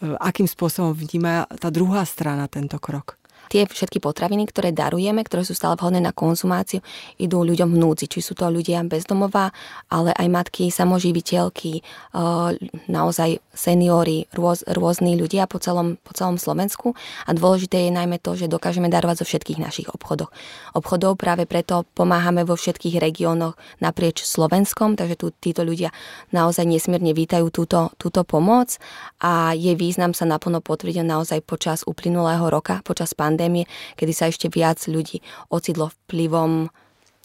akým 0.00 0.48
spôsobom 0.48 0.96
vníma 0.96 1.44
tá 1.60 1.68
druhá 1.68 2.02
strana 2.08 2.48
tento 2.48 2.80
krok? 2.80 3.21
Tie 3.52 3.68
všetky 3.68 4.00
potraviny, 4.00 4.48
ktoré 4.48 4.72
darujeme, 4.72 5.20
ktoré 5.20 5.44
sú 5.44 5.52
stále 5.52 5.76
vhodné 5.76 6.00
na 6.00 6.16
konzumáciu, 6.16 6.80
idú 7.20 7.44
ľuďom 7.44 7.76
v 7.76 7.80
núdzi. 7.84 8.08
Či 8.08 8.24
sú 8.24 8.32
to 8.32 8.48
ľudia 8.48 8.80
bezdomová, 8.88 9.52
ale 9.92 10.16
aj 10.16 10.26
matky, 10.32 10.72
samoživiteľky, 10.72 11.84
eh, 11.84 12.50
naozaj 12.88 13.44
seniory, 13.52 14.24
rôz, 14.32 14.64
rôzni 14.64 15.20
ľudia 15.20 15.44
po 15.44 15.60
celom, 15.60 16.00
po 16.00 16.16
celom 16.16 16.40
Slovensku. 16.40 16.96
A 17.28 17.36
dôležité 17.36 17.92
je 17.92 17.92
najmä 17.92 18.16
to, 18.16 18.32
že 18.32 18.48
dokážeme 18.48 18.88
darovať 18.88 19.20
zo 19.20 19.28
všetkých 19.28 19.60
našich 19.60 19.88
obchodoch. 19.92 20.32
Obchodov 20.72 21.20
práve 21.20 21.44
preto 21.44 21.84
pomáhame 21.92 22.48
vo 22.48 22.56
všetkých 22.56 22.96
regiónoch 22.96 23.60
naprieč 23.84 24.24
Slovenskom, 24.24 24.96
takže 24.96 25.20
tu 25.20 25.28
títo 25.36 25.60
ľudia 25.60 25.92
naozaj 26.32 26.64
nesmierne 26.64 27.12
vítajú 27.12 27.52
túto, 27.52 27.92
túto 28.00 28.24
pomoc 28.24 28.80
a 29.20 29.52
je 29.52 29.76
význam 29.76 30.16
sa 30.16 30.24
naplno 30.24 30.64
potvrdiť 30.64 31.04
naozaj 31.04 31.44
počas 31.44 31.84
uplynulého 31.84 32.48
roka, 32.48 32.80
počas 32.86 33.12
pandémie 33.12 33.41
pandémie, 33.42 33.66
kedy 33.98 34.12
sa 34.14 34.30
ešte 34.30 34.46
viac 34.46 34.78
ľudí 34.86 35.18
ocitlo 35.50 35.90
vplyvom 36.06 36.70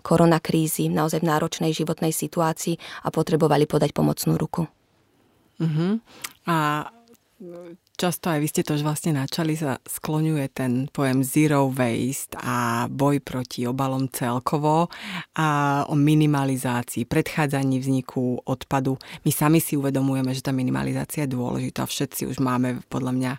koronakrízy, 0.02 0.90
naozaj 0.90 1.22
v 1.22 1.30
náročnej 1.30 1.72
životnej 1.78 2.10
situácii 2.10 3.06
a 3.06 3.14
potrebovali 3.14 3.70
podať 3.70 3.94
pomocnú 3.94 4.34
ruku. 4.40 4.66
Uh-huh. 5.62 6.02
A 6.50 6.90
Často 7.98 8.30
aj 8.30 8.46
vy 8.46 8.48
ste 8.54 8.62
to 8.62 8.78
už 8.78 8.86
vlastne 8.86 9.18
načali, 9.18 9.58
sa 9.58 9.82
skloňuje 9.82 10.46
ten 10.54 10.86
pojem 10.94 11.26
zero 11.26 11.66
waste 11.66 12.38
a 12.38 12.86
boj 12.86 13.18
proti 13.26 13.66
obalom 13.66 14.06
celkovo 14.14 14.94
a 15.34 15.48
o 15.90 15.98
minimalizácii, 15.98 17.10
predchádzaní 17.10 17.82
vzniku 17.82 18.46
odpadu. 18.46 19.02
My 19.26 19.34
sami 19.34 19.58
si 19.58 19.74
uvedomujeme, 19.74 20.30
že 20.38 20.46
tá 20.46 20.54
minimalizácia 20.54 21.26
je 21.26 21.34
dôležitá. 21.34 21.90
Všetci 21.90 22.30
už 22.30 22.38
máme 22.38 22.86
podľa 22.86 23.12
mňa 23.18 23.32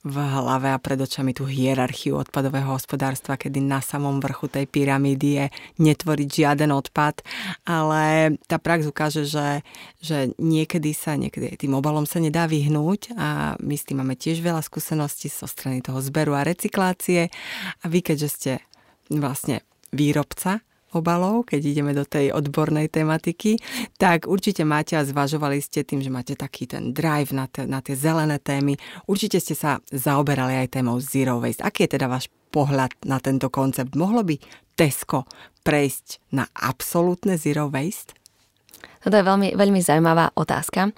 v 0.00 0.16
hlave 0.16 0.72
a 0.72 0.80
pred 0.80 0.96
očami 0.96 1.36
tú 1.36 1.44
hierarchiu 1.44 2.16
odpadového 2.16 2.72
hospodárstva, 2.72 3.36
kedy 3.36 3.60
na 3.60 3.84
samom 3.84 4.16
vrchu 4.16 4.48
tej 4.48 4.64
pyramídy 4.64 5.28
je 5.36 5.44
netvoriť 5.76 6.28
žiaden 6.40 6.72
odpad, 6.72 7.20
ale 7.68 8.34
tá 8.48 8.56
prax 8.56 8.88
ukáže, 8.88 9.28
že, 9.28 9.60
že 10.00 10.32
niekedy 10.40 10.96
sa, 10.96 11.20
niekedy 11.20 11.52
tým 11.60 11.76
obalom 11.76 12.08
sa 12.08 12.16
nedá 12.16 12.48
vyhnúť 12.48 13.12
a 13.12 13.60
my 13.60 13.76
s 13.76 13.84
tým 13.84 13.99
máme 14.00 14.16
tiež 14.16 14.40
veľa 14.40 14.64
skúseností 14.64 15.28
zo 15.28 15.44
strany 15.44 15.84
toho 15.84 16.00
zberu 16.00 16.32
a 16.32 16.48
recyklácie 16.48 17.28
a 17.80 17.84
vy, 17.84 18.00
keďže 18.00 18.28
ste 18.32 18.52
vlastne 19.12 19.60
výrobca 19.92 20.64
obalov, 20.90 21.46
keď 21.46 21.60
ideme 21.62 21.92
do 21.94 22.02
tej 22.02 22.34
odbornej 22.34 22.90
tematiky, 22.90 23.62
tak 23.94 24.26
určite 24.26 24.66
máte 24.66 24.98
a 24.98 25.06
zvažovali 25.06 25.62
ste 25.62 25.86
tým, 25.86 26.02
že 26.02 26.10
máte 26.10 26.34
taký 26.34 26.66
ten 26.66 26.90
drive 26.90 27.30
na, 27.30 27.46
te, 27.46 27.62
na 27.62 27.78
tie 27.78 27.94
zelené 27.94 28.42
témy. 28.42 28.74
Určite 29.06 29.38
ste 29.38 29.54
sa 29.54 29.78
zaoberali 29.94 30.58
aj 30.66 30.80
témou 30.80 30.98
Zero 30.98 31.38
Waste. 31.38 31.62
Aký 31.62 31.86
je 31.86 31.94
teda 31.94 32.10
váš 32.10 32.26
pohľad 32.50 32.90
na 33.06 33.22
tento 33.22 33.46
koncept? 33.52 33.94
Mohlo 33.94 34.26
by 34.26 34.36
Tesco 34.74 35.30
prejsť 35.62 36.34
na 36.34 36.50
absolútne 36.58 37.38
Zero 37.38 37.70
Waste? 37.70 38.18
Toto 39.00 39.16
je 39.16 39.24
veľmi, 39.24 39.56
veľmi 39.56 39.80
zaujímavá 39.80 40.34
otázka 40.36 40.92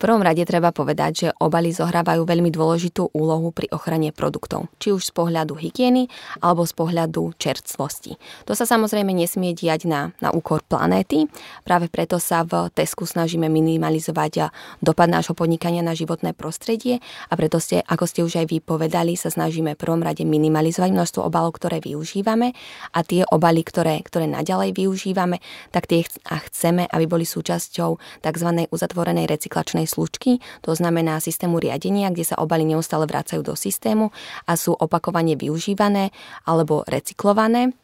prvom 0.00 0.24
rade 0.24 0.40
treba 0.48 0.72
povedať, 0.72 1.12
že 1.12 1.28
obaly 1.36 1.76
zohrávajú 1.76 2.24
veľmi 2.24 2.48
dôležitú 2.48 3.12
úlohu 3.12 3.52
pri 3.52 3.68
ochrane 3.68 4.08
produktov, 4.16 4.72
či 4.80 4.96
už 4.96 5.04
z 5.04 5.12
pohľadu 5.12 5.60
hygieny 5.60 6.08
alebo 6.40 6.64
z 6.64 6.72
pohľadu 6.72 7.36
čerstvosti. 7.36 8.16
To 8.48 8.56
sa 8.56 8.64
samozrejme 8.64 9.12
nesmie 9.12 9.52
diať 9.52 9.84
na, 9.84 10.16
na 10.24 10.32
úkor 10.32 10.64
planéty, 10.64 11.28
práve 11.68 11.92
preto 11.92 12.16
sa 12.16 12.48
v 12.48 12.72
Tesku 12.72 13.04
snažíme 13.04 13.52
minimalizovať 13.52 14.48
dopad 14.80 15.12
nášho 15.12 15.36
podnikania 15.36 15.84
na 15.84 15.92
životné 15.92 16.32
prostredie 16.32 17.04
a 17.28 17.36
preto 17.36 17.60
ste, 17.60 17.84
ako 17.84 18.04
ste 18.08 18.24
už 18.24 18.40
aj 18.40 18.46
vy 18.48 18.64
povedali, 18.64 19.20
sa 19.20 19.28
snažíme 19.28 19.76
prvom 19.76 20.00
rade 20.00 20.24
minimalizovať 20.24 20.96
množstvo 20.96 21.20
obalov, 21.28 21.60
ktoré 21.60 21.84
využívame 21.84 22.56
a 22.96 22.98
tie 23.04 23.26
obaly, 23.28 23.60
ktoré, 23.66 24.00
ktoré 24.00 24.24
naďalej 24.24 24.72
využívame, 24.72 25.44
tak 25.74 25.84
tie 25.84 26.06
chceme, 26.24 26.86
aby 26.88 27.04
boli 27.04 27.28
súčasťou 27.28 28.22
tzv. 28.24 28.48
uzatvorenej 28.70 29.26
recyklačnej 29.28 29.89
slučky, 29.90 30.38
to 30.62 30.70
znamená 30.70 31.18
systému 31.18 31.58
riadenia, 31.58 32.14
kde 32.14 32.22
sa 32.22 32.38
obaly 32.38 32.62
neustále 32.62 33.10
vracajú 33.10 33.42
do 33.42 33.58
systému 33.58 34.14
a 34.46 34.54
sú 34.54 34.78
opakovane 34.78 35.34
využívané 35.34 36.14
alebo 36.46 36.86
recyklované 36.86 37.74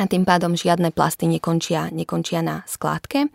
a 0.00 0.08
tým 0.08 0.24
pádom 0.24 0.56
žiadne 0.56 0.88
plasty 0.88 1.28
nekončia, 1.28 1.92
nekončia 1.92 2.40
na 2.40 2.64
skládke. 2.64 3.28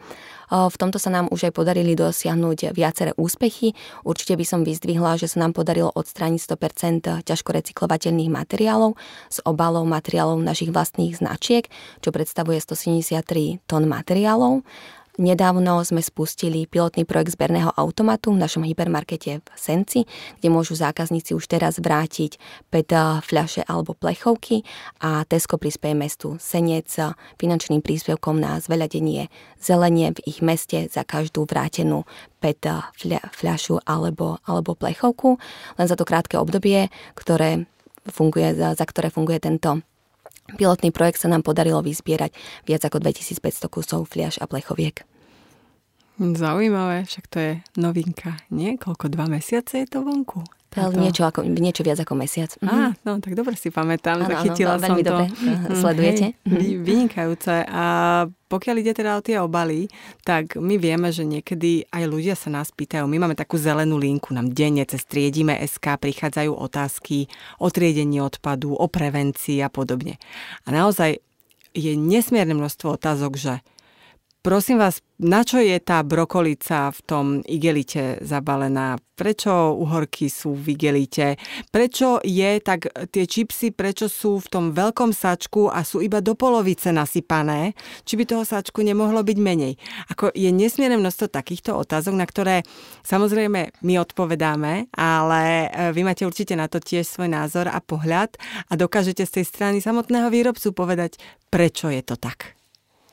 V 0.48 0.76
tomto 0.80 0.96
sa 0.98 1.12
nám 1.12 1.28
už 1.30 1.52
aj 1.52 1.54
podarili 1.54 1.94
dosiahnuť 1.94 2.72
viaceré 2.72 3.12
úspechy. 3.20 3.76
Určite 4.08 4.40
by 4.40 4.46
som 4.48 4.64
vyzdvihla, 4.64 5.20
že 5.20 5.28
sa 5.28 5.44
nám 5.44 5.54
podarilo 5.54 5.92
odstrániť 5.92 6.40
100% 6.40 7.28
ťažko 7.28 7.50
recyklovateľných 7.52 8.32
materiálov 8.32 8.96
z 9.28 9.38
obalov 9.44 9.86
materiálov 9.86 10.40
našich 10.40 10.72
vlastných 10.72 11.20
značiek, 11.20 11.68
čo 12.00 12.10
predstavuje 12.16 12.58
173 12.58 13.62
tón 13.68 13.86
materiálov. 13.92 14.64
Nedávno 15.18 15.82
sme 15.82 16.06
spustili 16.06 16.70
pilotný 16.70 17.02
projekt 17.02 17.34
zberného 17.34 17.74
automatu 17.74 18.30
v 18.30 18.38
našom 18.38 18.62
hypermarkete 18.62 19.42
v 19.42 19.58
Senci, 19.58 20.06
kde 20.38 20.54
môžu 20.54 20.78
zákazníci 20.78 21.34
už 21.34 21.50
teraz 21.50 21.82
vrátiť 21.82 22.38
PET 22.70 22.94
fľaše 23.26 23.66
alebo 23.66 23.98
plechovky 23.98 24.62
a 25.02 25.26
Tesco 25.26 25.58
prispieje 25.58 25.98
mestu 25.98 26.38
Senec 26.38 26.94
finančným 27.42 27.82
príspevkom 27.82 28.38
na 28.38 28.62
zveľadenie 28.62 29.34
zelenie 29.58 30.14
v 30.14 30.20
ich 30.30 30.46
meste 30.46 30.86
za 30.86 31.02
každú 31.02 31.50
vrátenú 31.50 32.06
PET 32.38 32.94
fľašu 33.34 33.90
alebo, 33.90 34.38
alebo 34.46 34.78
plechovku. 34.78 35.42
Len 35.82 35.90
za 35.90 35.98
to 35.98 36.06
krátke 36.06 36.38
obdobie, 36.38 36.94
ktoré 37.18 37.66
funguje, 38.06 38.54
za 38.54 38.86
ktoré 38.86 39.10
funguje 39.10 39.42
tento 39.42 39.82
Pilotný 40.56 40.96
projekt 40.96 41.20
sa 41.20 41.28
nám 41.28 41.44
podarilo 41.44 41.84
vyzbierať 41.84 42.32
viac 42.64 42.82
ako 42.88 43.04
2500 43.04 43.68
kusov 43.68 44.08
fliaž 44.08 44.40
a 44.40 44.48
plechoviek. 44.48 45.04
Zaujímavé, 46.18 47.06
však 47.06 47.26
to 47.30 47.38
je 47.38 47.52
novinka. 47.78 48.42
Nie? 48.50 48.80
Koľko, 48.80 49.12
dva 49.12 49.30
mesiace 49.30 49.84
je 49.84 49.88
to 49.92 50.02
vonku? 50.02 50.42
To... 50.76 50.92
Niečo, 50.92 51.24
ako, 51.24 51.48
niečo 51.48 51.82
viac 51.82 52.04
ako 52.04 52.14
mesiac. 52.20 52.52
Á, 52.60 52.92
mhm. 52.92 52.92
no 53.08 53.12
tak 53.24 53.34
dobre 53.40 53.56
si 53.56 53.72
pamätám, 53.72 54.20
ano, 54.20 54.30
zachytila 54.30 54.76
ano, 54.76 54.84
veľmi 54.84 55.02
som 55.02 55.08
dobre 55.08 55.26
to. 55.32 55.36
Mhm, 55.40 55.76
sledujete. 55.80 56.26
Hej, 56.44 56.68
vynikajúce. 56.84 57.56
A 57.72 57.86
pokiaľ 58.28 58.76
ide 58.84 58.94
teda 58.96 59.16
o 59.16 59.24
tie 59.24 59.40
obaly, 59.40 59.88
tak 60.28 60.60
my 60.60 60.76
vieme, 60.76 61.08
že 61.12 61.24
niekedy 61.24 61.88
aj 61.88 62.04
ľudia 62.08 62.36
sa 62.36 62.52
nás 62.52 62.72
pýtajú. 62.72 63.08
My 63.08 63.24
máme 63.24 63.36
takú 63.40 63.56
zelenú 63.56 63.96
linku, 63.96 64.36
nám 64.36 64.52
denne 64.52 64.84
cez 64.84 65.08
Triedime 65.08 65.56
SK 65.56 66.00
prichádzajú 66.04 66.52
otázky 66.52 67.32
o 67.64 67.72
triedení 67.72 68.20
odpadu, 68.20 68.76
o 68.76 68.88
prevencii 68.92 69.64
a 69.64 69.72
podobne. 69.72 70.20
A 70.68 70.76
naozaj 70.76 71.24
je 71.78 71.94
nesmierne 71.96 72.58
množstvo 72.58 72.98
otázok, 72.98 73.40
že 73.40 73.54
Prosím 74.48 74.80
vás, 74.80 75.04
na 75.20 75.44
čo 75.44 75.60
je 75.60 75.76
tá 75.84 76.00
brokolica 76.08 76.88
v 76.96 77.00
tom 77.04 77.26
igelite 77.44 78.16
zabalená? 78.24 78.96
Prečo 78.96 79.76
uhorky 79.76 80.32
sú 80.32 80.56
v 80.56 80.72
igelite? 80.72 81.36
Prečo 81.68 82.24
je 82.24 82.64
tak 82.64 82.88
tie 83.12 83.28
čipsy, 83.28 83.76
prečo 83.76 84.08
sú 84.08 84.40
v 84.40 84.48
tom 84.48 84.66
veľkom 84.72 85.12
sačku 85.12 85.68
a 85.68 85.84
sú 85.84 86.00
iba 86.00 86.24
do 86.24 86.32
polovice 86.32 86.96
nasypané? 86.96 87.76
Či 88.08 88.14
by 88.16 88.24
toho 88.24 88.44
sačku 88.48 88.88
nemohlo 88.88 89.20
byť 89.20 89.36
menej? 89.36 89.76
Ako 90.16 90.32
je 90.32 90.48
nesmierne 90.48 90.96
množstvo 90.96 91.28
takýchto 91.28 91.76
otázok, 91.76 92.16
na 92.16 92.24
ktoré 92.24 92.64
samozrejme 93.04 93.84
my 93.84 93.94
odpovedáme, 94.00 94.88
ale 94.96 95.68
e, 95.68 95.92
vy 95.92 96.08
máte 96.08 96.24
určite 96.24 96.56
na 96.56 96.72
to 96.72 96.80
tiež 96.80 97.04
svoj 97.04 97.28
názor 97.28 97.68
a 97.68 97.84
pohľad 97.84 98.40
a 98.72 98.80
dokážete 98.80 99.28
z 99.28 99.44
tej 99.44 99.46
strany 99.52 99.78
samotného 99.84 100.32
výrobcu 100.32 100.72
povedať, 100.72 101.20
prečo 101.52 101.92
je 101.92 102.00
to 102.00 102.16
tak. 102.16 102.57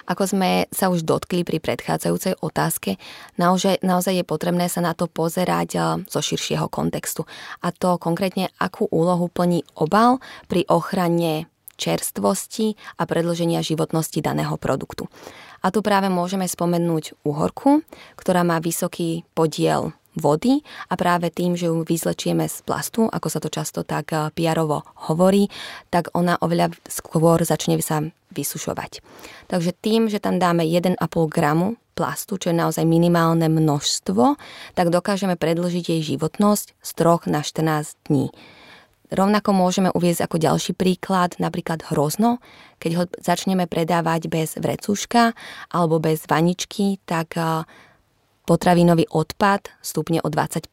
Ako 0.04 0.28
sme 0.28 0.68
sa 0.68 0.92
už 0.92 1.02
dotkli 1.08 1.42
pri 1.42 1.60
predchádzajúcej 1.60 2.40
otázke, 2.44 3.00
naozaj, 3.40 3.80
naozaj 3.80 4.20
je 4.20 4.24
potrebné 4.24 4.68
sa 4.68 4.84
na 4.84 4.92
to 4.92 5.08
pozerať 5.08 5.68
eh, 5.76 5.82
zo 6.04 6.20
širšieho 6.20 6.68
kontextu. 6.68 7.24
A 7.64 7.72
to 7.72 7.96
konkrétne, 7.96 8.52
akú 8.60 8.84
úlohu 8.92 9.32
plní 9.32 9.64
obal 9.74 10.20
pri 10.46 10.68
ochrane 10.68 11.48
čerstvosti 11.74 12.78
a 12.98 13.02
predlženia 13.02 13.58
životnosti 13.58 14.22
daného 14.22 14.54
produktu. 14.56 15.10
A 15.64 15.72
tu 15.74 15.82
práve 15.82 16.06
môžeme 16.12 16.46
spomenúť 16.46 17.18
uhorku, 17.26 17.82
ktorá 18.14 18.46
má 18.46 18.62
vysoký 18.62 19.26
podiel 19.34 19.96
vody 20.14 20.62
a 20.90 20.94
práve 20.94 21.30
tým, 21.30 21.58
že 21.58 21.70
ju 21.70 21.82
vyzlečieme 21.82 22.46
z 22.46 22.62
plastu, 22.66 23.06
ako 23.10 23.28
sa 23.30 23.38
to 23.42 23.50
často 23.50 23.82
tak 23.82 24.14
eh, 24.14 24.30
piarovo 24.34 24.82
hovorí, 25.10 25.50
tak 25.90 26.10
ona 26.14 26.38
oveľa 26.40 26.74
skôr 26.86 27.42
začne 27.42 27.78
sa 27.84 28.02
vysušovať. 28.34 28.98
Takže 29.46 29.70
tým, 29.78 30.10
že 30.10 30.18
tam 30.18 30.42
dáme 30.42 30.66
1,5 30.66 30.98
gramu 31.30 31.78
plastu, 31.94 32.34
čo 32.36 32.50
je 32.50 32.58
naozaj 32.58 32.82
minimálne 32.82 33.46
množstvo, 33.46 34.34
tak 34.74 34.90
dokážeme 34.90 35.38
predlžiť 35.38 35.84
jej 35.94 36.02
životnosť 36.02 36.74
z 36.74 36.90
3 36.98 37.30
na 37.30 37.40
14 37.46 38.10
dní. 38.10 38.34
Rovnako 39.14 39.54
môžeme 39.54 39.94
uviezť 39.94 40.26
ako 40.26 40.36
ďalší 40.42 40.72
príklad 40.74 41.38
napríklad 41.38 41.86
hrozno. 41.86 42.42
Keď 42.82 42.90
ho 42.98 43.04
začneme 43.22 43.70
predávať 43.70 44.26
bez 44.26 44.58
vrecúška 44.58 45.38
alebo 45.70 46.02
bez 46.02 46.26
vaničky, 46.26 46.98
tak 47.06 47.38
potravinový 48.44 49.08
odpad 49.10 49.72
stupne 49.80 50.20
o 50.20 50.28
20% 50.28 50.68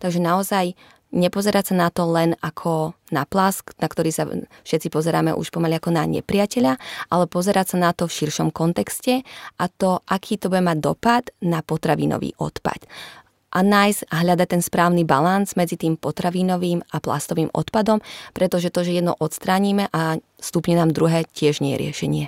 Takže 0.00 0.20
naozaj 0.20 0.76
nepozerať 1.12 1.72
sa 1.72 1.74
na 1.76 1.88
to 1.88 2.04
len 2.08 2.36
ako 2.44 2.92
na 3.08 3.24
plask, 3.24 3.72
na 3.80 3.88
ktorý 3.88 4.12
sa 4.12 4.28
všetci 4.64 4.92
pozeráme 4.92 5.32
už 5.32 5.48
pomaly 5.48 5.80
ako 5.80 5.88
na 5.88 6.04
nepriateľa, 6.04 6.76
ale 7.08 7.24
pozerať 7.24 7.76
sa 7.76 7.78
na 7.80 7.90
to 7.96 8.04
v 8.04 8.16
širšom 8.24 8.52
kontexte 8.52 9.24
a 9.56 9.64
to, 9.72 10.04
aký 10.04 10.36
to 10.36 10.52
bude 10.52 10.60
mať 10.60 10.78
dopad 10.84 11.24
na 11.40 11.64
potravinový 11.64 12.36
odpad 12.36 12.84
a 13.48 13.64
nájsť 13.64 14.12
a 14.12 14.14
hľadať 14.20 14.48
ten 14.48 14.62
správny 14.62 15.08
balans 15.08 15.56
medzi 15.56 15.80
tým 15.80 15.96
potravinovým 15.96 16.84
a 16.92 16.96
plastovým 17.00 17.48
odpadom, 17.56 18.04
pretože 18.36 18.68
to, 18.68 18.84
že 18.84 19.00
jedno 19.00 19.16
odstránime 19.16 19.88
a 19.88 20.20
stupne 20.36 20.76
nám 20.76 20.92
druhé, 20.92 21.24
tiež 21.32 21.64
nie 21.64 21.72
je 21.76 21.82
riešenie. 21.88 22.24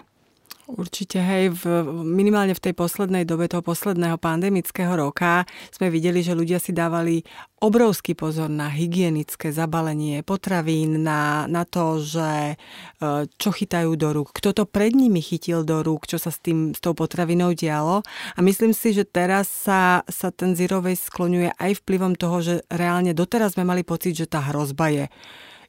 Určite, 0.71 1.19
hej, 1.19 1.50
v, 1.50 1.83
minimálne 2.07 2.55
v 2.55 2.71
tej 2.71 2.75
poslednej 2.79 3.27
dobe 3.27 3.50
toho 3.50 3.59
posledného 3.59 4.23
pandemického 4.23 4.95
roka 4.95 5.43
sme 5.75 5.91
videli, 5.91 6.23
že 6.23 6.39
ľudia 6.39 6.62
si 6.62 6.71
dávali 6.71 7.27
obrovský 7.59 8.15
pozor 8.15 8.47
na 8.47 8.71
hygienické 8.71 9.50
zabalenie 9.50 10.23
potravín, 10.23 11.03
na, 11.03 11.50
na 11.50 11.67
to, 11.67 11.99
že 11.99 12.55
e, 12.55 13.27
čo 13.27 13.50
chytajú 13.50 13.99
do 13.99 14.15
rúk, 14.15 14.31
kto 14.31 14.55
to 14.55 14.65
pred 14.65 14.95
nimi 14.95 15.19
chytil 15.19 15.67
do 15.67 15.83
rúk, 15.83 16.07
čo 16.07 16.23
sa 16.23 16.31
s, 16.31 16.39
tým, 16.39 16.71
s 16.73 16.79
tou 16.79 16.95
potravinou 16.95 17.50
dialo. 17.53 18.07
A 18.35 18.41
myslím 18.41 18.71
si, 18.71 18.95
že 18.95 19.03
teraz 19.03 19.50
sa, 19.50 20.07
sa 20.07 20.31
ten 20.31 20.55
waste 20.55 21.11
skloňuje 21.11 21.59
aj 21.59 21.83
vplyvom 21.83 22.15
toho, 22.15 22.37
že 22.41 22.55
reálne 22.71 23.11
doteraz 23.11 23.59
sme 23.59 23.67
mali 23.67 23.83
pocit, 23.83 24.15
že 24.15 24.31
tá 24.31 24.39
hrozba 24.39 24.87
je 24.95 25.05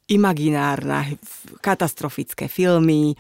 imaginárna, 0.10 1.06
katastrofické 1.62 2.50
filmy, 2.52 3.16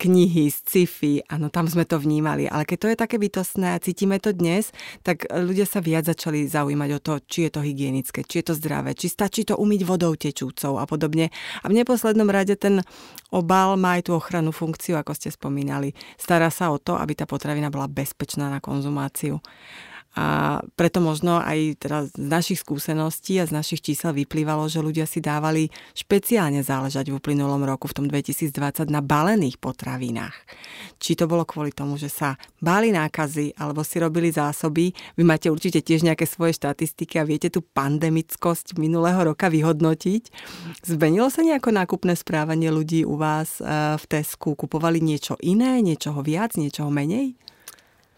knihy 0.00 0.48
sci-fi, 0.48 1.20
áno, 1.28 1.52
tam 1.52 1.68
sme 1.68 1.84
to 1.84 2.00
vnímali. 2.00 2.48
Ale 2.48 2.64
keď 2.64 2.78
to 2.80 2.88
je 2.88 2.96
také 2.96 3.16
bytostné 3.20 3.76
a 3.76 3.82
cítime 3.82 4.16
to 4.16 4.32
dnes, 4.32 4.72
tak 5.04 5.28
ľudia 5.28 5.68
sa 5.68 5.84
viac 5.84 6.08
začali 6.08 6.48
zaujímať 6.48 6.90
o 6.96 7.00
to, 7.04 7.12
či 7.28 7.38
je 7.46 7.50
to 7.52 7.60
hygienické, 7.60 8.24
či 8.24 8.40
je 8.40 8.44
to 8.48 8.54
zdravé, 8.56 8.96
či 8.96 9.12
stačí 9.12 9.44
to 9.44 9.60
umyť 9.60 9.80
vodou 9.84 10.16
tečúcou 10.16 10.80
a 10.80 10.88
podobne. 10.88 11.28
A 11.60 11.68
v 11.68 11.76
neposlednom 11.76 12.32
rade 12.32 12.56
ten 12.56 12.80
obal 13.28 13.76
má 13.76 14.00
aj 14.00 14.08
tú 14.08 14.16
ochrannú 14.16 14.56
funkciu, 14.56 14.96
ako 14.96 15.12
ste 15.12 15.28
spomínali. 15.28 15.92
Stará 16.16 16.48
sa 16.48 16.72
o 16.72 16.80
to, 16.80 16.96
aby 16.96 17.12
tá 17.12 17.28
potravina 17.28 17.68
bola 17.68 17.84
bezpečná 17.84 18.48
na 18.48 18.64
konzumáciu. 18.64 19.44
A 20.18 20.58
preto 20.74 20.98
možno 20.98 21.38
aj 21.38 21.78
teda 21.78 22.10
z 22.10 22.18
našich 22.18 22.66
skúseností 22.66 23.38
a 23.38 23.46
z 23.46 23.54
našich 23.54 23.78
čísel 23.78 24.10
vyplývalo, 24.10 24.66
že 24.66 24.82
ľudia 24.82 25.06
si 25.06 25.22
dávali 25.22 25.70
špeciálne 25.94 26.66
záležať 26.66 27.14
v 27.14 27.22
uplynulom 27.22 27.62
roku, 27.62 27.86
v 27.86 27.94
tom 27.94 28.06
2020, 28.10 28.90
na 28.90 29.06
balených 29.06 29.62
potravinách. 29.62 30.34
Či 30.98 31.14
to 31.14 31.30
bolo 31.30 31.46
kvôli 31.46 31.70
tomu, 31.70 31.94
že 31.94 32.10
sa 32.10 32.34
báli 32.58 32.90
nákazy 32.90 33.54
alebo 33.54 33.86
si 33.86 34.02
robili 34.02 34.34
zásoby. 34.34 34.90
Vy 35.14 35.22
máte 35.22 35.46
určite 35.46 35.78
tiež 35.78 36.02
nejaké 36.02 36.26
svoje 36.26 36.58
štatistiky 36.58 37.22
a 37.22 37.28
viete 37.28 37.46
tú 37.46 37.62
pandemickosť 37.62 38.82
minulého 38.82 39.22
roka 39.22 39.46
vyhodnotiť. 39.46 40.22
Zmenilo 40.90 41.30
sa 41.30 41.46
nejako 41.46 41.70
nákupné 41.70 42.18
správanie 42.18 42.74
ľudí 42.74 43.06
u 43.06 43.14
vás 43.14 43.62
eh, 43.62 43.94
v 43.94 44.04
Tesku? 44.10 44.58
Kupovali 44.58 44.98
niečo 44.98 45.38
iné, 45.38 45.78
niečoho 45.78 46.18
viac, 46.26 46.58
niečoho 46.58 46.90
menej? 46.90 47.38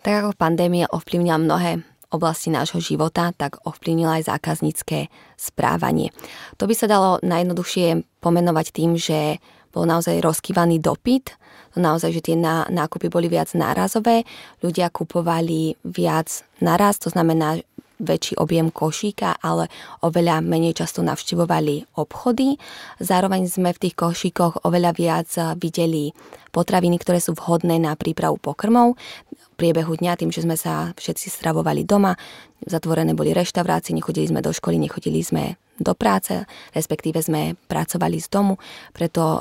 Tak 0.02 0.14
ako 0.18 0.30
pandémia 0.34 0.90
ovplyvnila 0.90 1.38
mnohé 1.38 1.86
oblasti 2.10 2.50
nášho 2.50 2.82
života, 2.82 3.30
tak 3.32 3.62
ovplyvnila 3.62 4.18
aj 4.18 4.34
zákaznícke 4.34 5.06
správanie. 5.38 6.10
To 6.58 6.66
by 6.66 6.74
sa 6.74 6.90
dalo 6.90 7.22
najjednoduchšie 7.22 8.20
pomenovať 8.20 8.66
tým, 8.74 8.98
že 8.98 9.38
bol 9.72 9.88
naozaj 9.88 10.20
rozkývaný 10.20 10.82
dopyt, 10.82 11.38
naozaj, 11.78 12.12
že 12.12 12.20
tie 12.20 12.36
nákupy 12.68 13.08
boli 13.08 13.32
viac 13.32 13.48
nárazové, 13.56 14.28
ľudia 14.60 14.92
kupovali 14.92 15.80
viac 15.88 16.44
naraz, 16.60 17.00
to 17.00 17.08
znamená, 17.08 17.64
väčší 18.02 18.34
objem 18.36 18.74
košíka, 18.74 19.38
ale 19.38 19.70
oveľa 20.02 20.42
menej 20.42 20.82
často 20.82 21.00
navštevovali 21.06 21.94
obchody. 21.94 22.58
Zároveň 22.98 23.46
sme 23.46 23.70
v 23.70 23.88
tých 23.88 23.94
košíkoch 23.94 24.66
oveľa 24.66 24.90
viac 24.92 25.30
videli 25.56 26.10
potraviny, 26.50 26.98
ktoré 27.00 27.22
sú 27.22 27.38
vhodné 27.38 27.78
na 27.78 27.94
prípravu 27.94 28.36
pokrmov. 28.36 28.98
V 29.30 29.54
priebehu 29.56 29.94
dňa, 29.94 30.18
tým, 30.18 30.34
že 30.34 30.42
sme 30.42 30.58
sa 30.58 30.90
všetci 30.98 31.30
stravovali 31.30 31.86
doma, 31.86 32.18
zatvorené 32.66 33.14
boli 33.14 33.30
reštaurácie, 33.30 33.94
nechodili 33.94 34.26
sme 34.26 34.42
do 34.42 34.50
školy, 34.50 34.76
nechodili 34.76 35.22
sme 35.22 35.56
do 35.80 35.96
práce, 35.96 36.44
respektíve 36.76 37.22
sme 37.24 37.56
pracovali 37.66 38.18
z 38.20 38.28
domu, 38.28 38.54
preto 38.92 39.40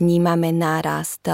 vnímame 0.00 0.50
nárast 0.50 1.28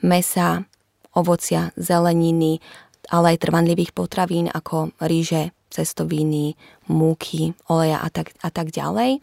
mesa, 0.00 0.64
ovocia, 1.12 1.74
zeleniny, 1.74 2.62
ale 3.10 3.34
aj 3.34 3.42
trvanlivých 3.42 3.92
potravín 3.92 4.46
ako 4.46 4.94
ríže, 5.02 5.50
cestoviny, 5.70 6.54
múky, 6.88 7.54
oleja 7.70 8.02
a 8.02 8.10
tak, 8.10 8.34
a 8.42 8.50
tak 8.50 8.74
ďalej. 8.74 9.22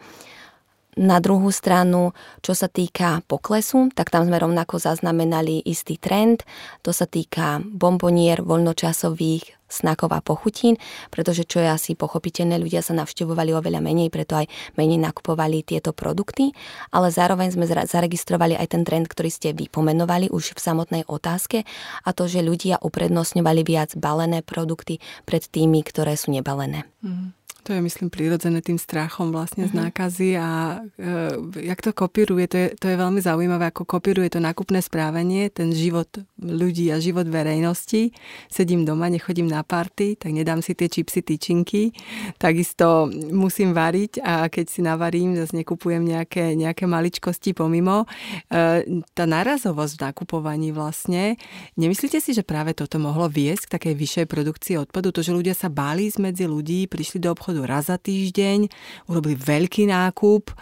Na 0.97 1.21
druhú 1.21 1.53
stranu, 1.53 2.17
čo 2.41 2.57
sa 2.57 2.65
týka 2.65 3.21
poklesu, 3.29 3.93
tak 3.93 4.10
tam 4.10 4.25
sme 4.25 4.41
rovnako 4.41 4.81
zaznamenali 4.81 5.62
istý 5.62 6.01
trend. 6.01 6.41
To 6.81 6.89
sa 6.89 7.05
týka 7.05 7.62
bombonier, 7.62 8.41
voľnočasových, 8.41 9.57
snakov 9.67 10.15
a 10.15 10.23
pochutín, 10.23 10.79
pretože 11.12 11.43
čo 11.43 11.60
je 11.60 11.67
asi 11.67 11.91
pochopiteľné, 11.93 12.55
ľudia 12.57 12.79
sa 12.79 12.95
navštevovali 12.95 13.51
oveľa 13.51 13.83
menej, 13.83 14.07
preto 14.07 14.39
aj 14.39 14.47
menej 14.79 14.97
nakupovali 15.03 15.62
tieto 15.62 15.91
produkty, 15.91 16.55
ale 16.95 17.12
zároveň 17.12 17.53
sme 17.53 17.67
zaregistrovali 17.67 18.55
aj 18.55 18.67
ten 18.71 18.83
trend, 18.88 19.12
ktorý 19.12 19.29
ste 19.29 19.51
vypomenovali 19.51 20.31
už 20.31 20.55
v 20.55 20.63
samotnej 20.63 21.03
otázke 21.05 21.67
a 22.07 22.10
to, 22.15 22.31
že 22.31 22.39
ľudia 22.39 22.79
uprednostňovali 22.79 23.62
viac 23.67 23.93
balené 23.99 24.39
produkty 24.41 25.03
pred 25.27 25.43
tými, 25.43 25.83
ktoré 25.83 26.15
sú 26.15 26.31
nebalené. 26.31 26.88
Mm. 27.03 27.36
To 27.67 27.75
je, 27.75 27.84
myslím, 27.84 28.08
prirodzené 28.08 28.63
tým 28.63 28.80
strachom 28.80 29.36
vlastne 29.36 29.67
mm-hmm. 29.67 29.75
z 29.75 29.80
mhm. 29.80 29.84
nákazy 29.91 30.30
a 30.39 30.49
e, 30.95 31.67
jak 31.67 31.84
to 31.84 31.91
kopíruje, 31.91 32.47
to 32.47 32.56
je, 32.56 32.67
to 32.80 32.88
je 32.88 32.95
veľmi 32.95 33.19
zaujímavé, 33.19 33.67
ako 33.67 33.84
kopíruje 33.84 34.32
to 34.32 34.39
nákupné 34.39 34.80
správanie, 34.80 35.51
ten 35.51 35.75
život 35.75 36.08
ľudí 36.39 36.88
a 36.95 37.03
život 37.03 37.27
verejnosti. 37.27 38.15
Sedím 38.47 38.88
doma, 38.88 39.12
nechodím 39.12 39.51
na 39.51 39.67
party, 39.67 40.15
tak 40.15 40.32
nedám 40.32 40.63
si 40.63 40.80
tie 40.80 40.88
čipsy, 40.88 41.19
tyčinky, 41.19 41.91
takisto 42.39 43.12
musím 43.36 43.75
variť 43.75 44.23
a 44.23 44.47
keď 44.47 44.65
si 44.71 44.80
navarím, 44.80 45.36
zase 45.36 45.60
nekupujem 45.60 46.08
nejaké, 46.08 46.56
nejaké 46.56 46.88
maličkosti 46.88 47.51
pomimo. 47.51 48.08
E, 48.47 48.88
tá 49.12 49.27
narazovosť 49.27 49.93
v 49.99 50.03
nakupovaní 50.08 50.71
vlastne, 50.71 51.36
nemyslíte 51.75 52.23
si, 52.23 52.32
že 52.32 52.47
práve 52.47 52.71
toto 52.71 52.95
mohlo 52.95 53.27
viesť 53.27 53.67
k 53.67 53.73
takej 53.75 53.93
vyššej 53.99 54.25
produkcii 54.32 54.75
odpadu, 54.80 55.12
to, 55.12 55.19
že 55.19 55.36
ľudia 55.36 55.51
sa 55.51 55.67
báli 55.67 56.08
medzi 56.15 56.47
ľudí, 56.47 56.88
prišli 56.88 57.19
do 57.19 57.36
obchodu 57.36 57.56
obchodu 57.57 57.65
raz 57.65 57.89
za 57.89 57.97
týždeň, 57.97 58.69
urobili 59.09 59.33
veľký 59.33 59.89
nákup. 59.89 60.53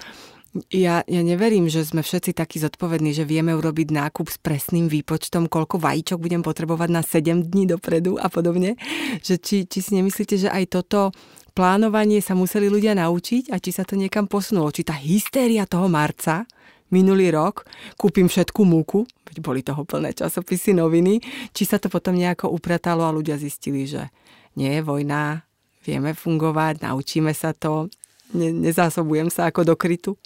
Ja, 0.72 1.04
ja 1.04 1.20
neverím, 1.20 1.68
že 1.68 1.84
sme 1.84 2.00
všetci 2.00 2.32
takí 2.32 2.64
zodpovední, 2.64 3.12
že 3.12 3.28
vieme 3.28 3.52
urobiť 3.52 3.92
nákup 3.92 4.32
s 4.32 4.40
presným 4.40 4.88
výpočtom, 4.88 5.52
koľko 5.52 5.84
vajíčok 5.84 6.16
budem 6.16 6.40
potrebovať 6.40 6.90
na 6.96 7.04
7 7.04 7.52
dní 7.52 7.68
dopredu 7.68 8.16
a 8.16 8.32
podobne. 8.32 8.80
Že 9.20 9.36
či, 9.44 9.58
či 9.68 9.80
si 9.84 9.92
nemyslíte, 10.00 10.40
že 10.40 10.48
aj 10.48 10.80
toto 10.80 11.12
plánovanie 11.52 12.24
sa 12.24 12.40
museli 12.40 12.72
ľudia 12.72 12.96
naučiť 12.96 13.52
a 13.52 13.60
či 13.60 13.76
sa 13.76 13.84
to 13.84 14.00
niekam 14.00 14.32
posunulo. 14.32 14.72
Či 14.72 14.88
tá 14.88 14.96
hystéria 14.96 15.68
toho 15.68 15.92
marca, 15.92 16.48
minulý 16.88 17.36
rok, 17.36 17.68
kúpim 18.00 18.32
všetku 18.32 18.64
múku, 18.64 19.04
veď 19.28 19.44
boli 19.44 19.60
toho 19.60 19.84
plné 19.84 20.16
časopisy, 20.16 20.72
noviny, 20.72 21.20
či 21.52 21.68
sa 21.68 21.84
to 21.84 21.92
potom 21.92 22.16
nejako 22.16 22.48
upratalo 22.48 23.04
a 23.04 23.12
ľudia 23.12 23.36
zistili, 23.36 23.84
že 23.84 24.08
nie 24.56 24.72
je 24.72 24.82
vojna, 24.88 25.44
vieme 25.86 26.18
fungovať, 26.18 26.82
naučíme 26.82 27.32
sa 27.32 27.54
to, 27.54 27.94
ne, 28.34 28.50
nezásobujem 28.50 29.30
sa 29.30 29.48
ako 29.48 29.62
do 29.62 29.76
krytu. 29.78 30.18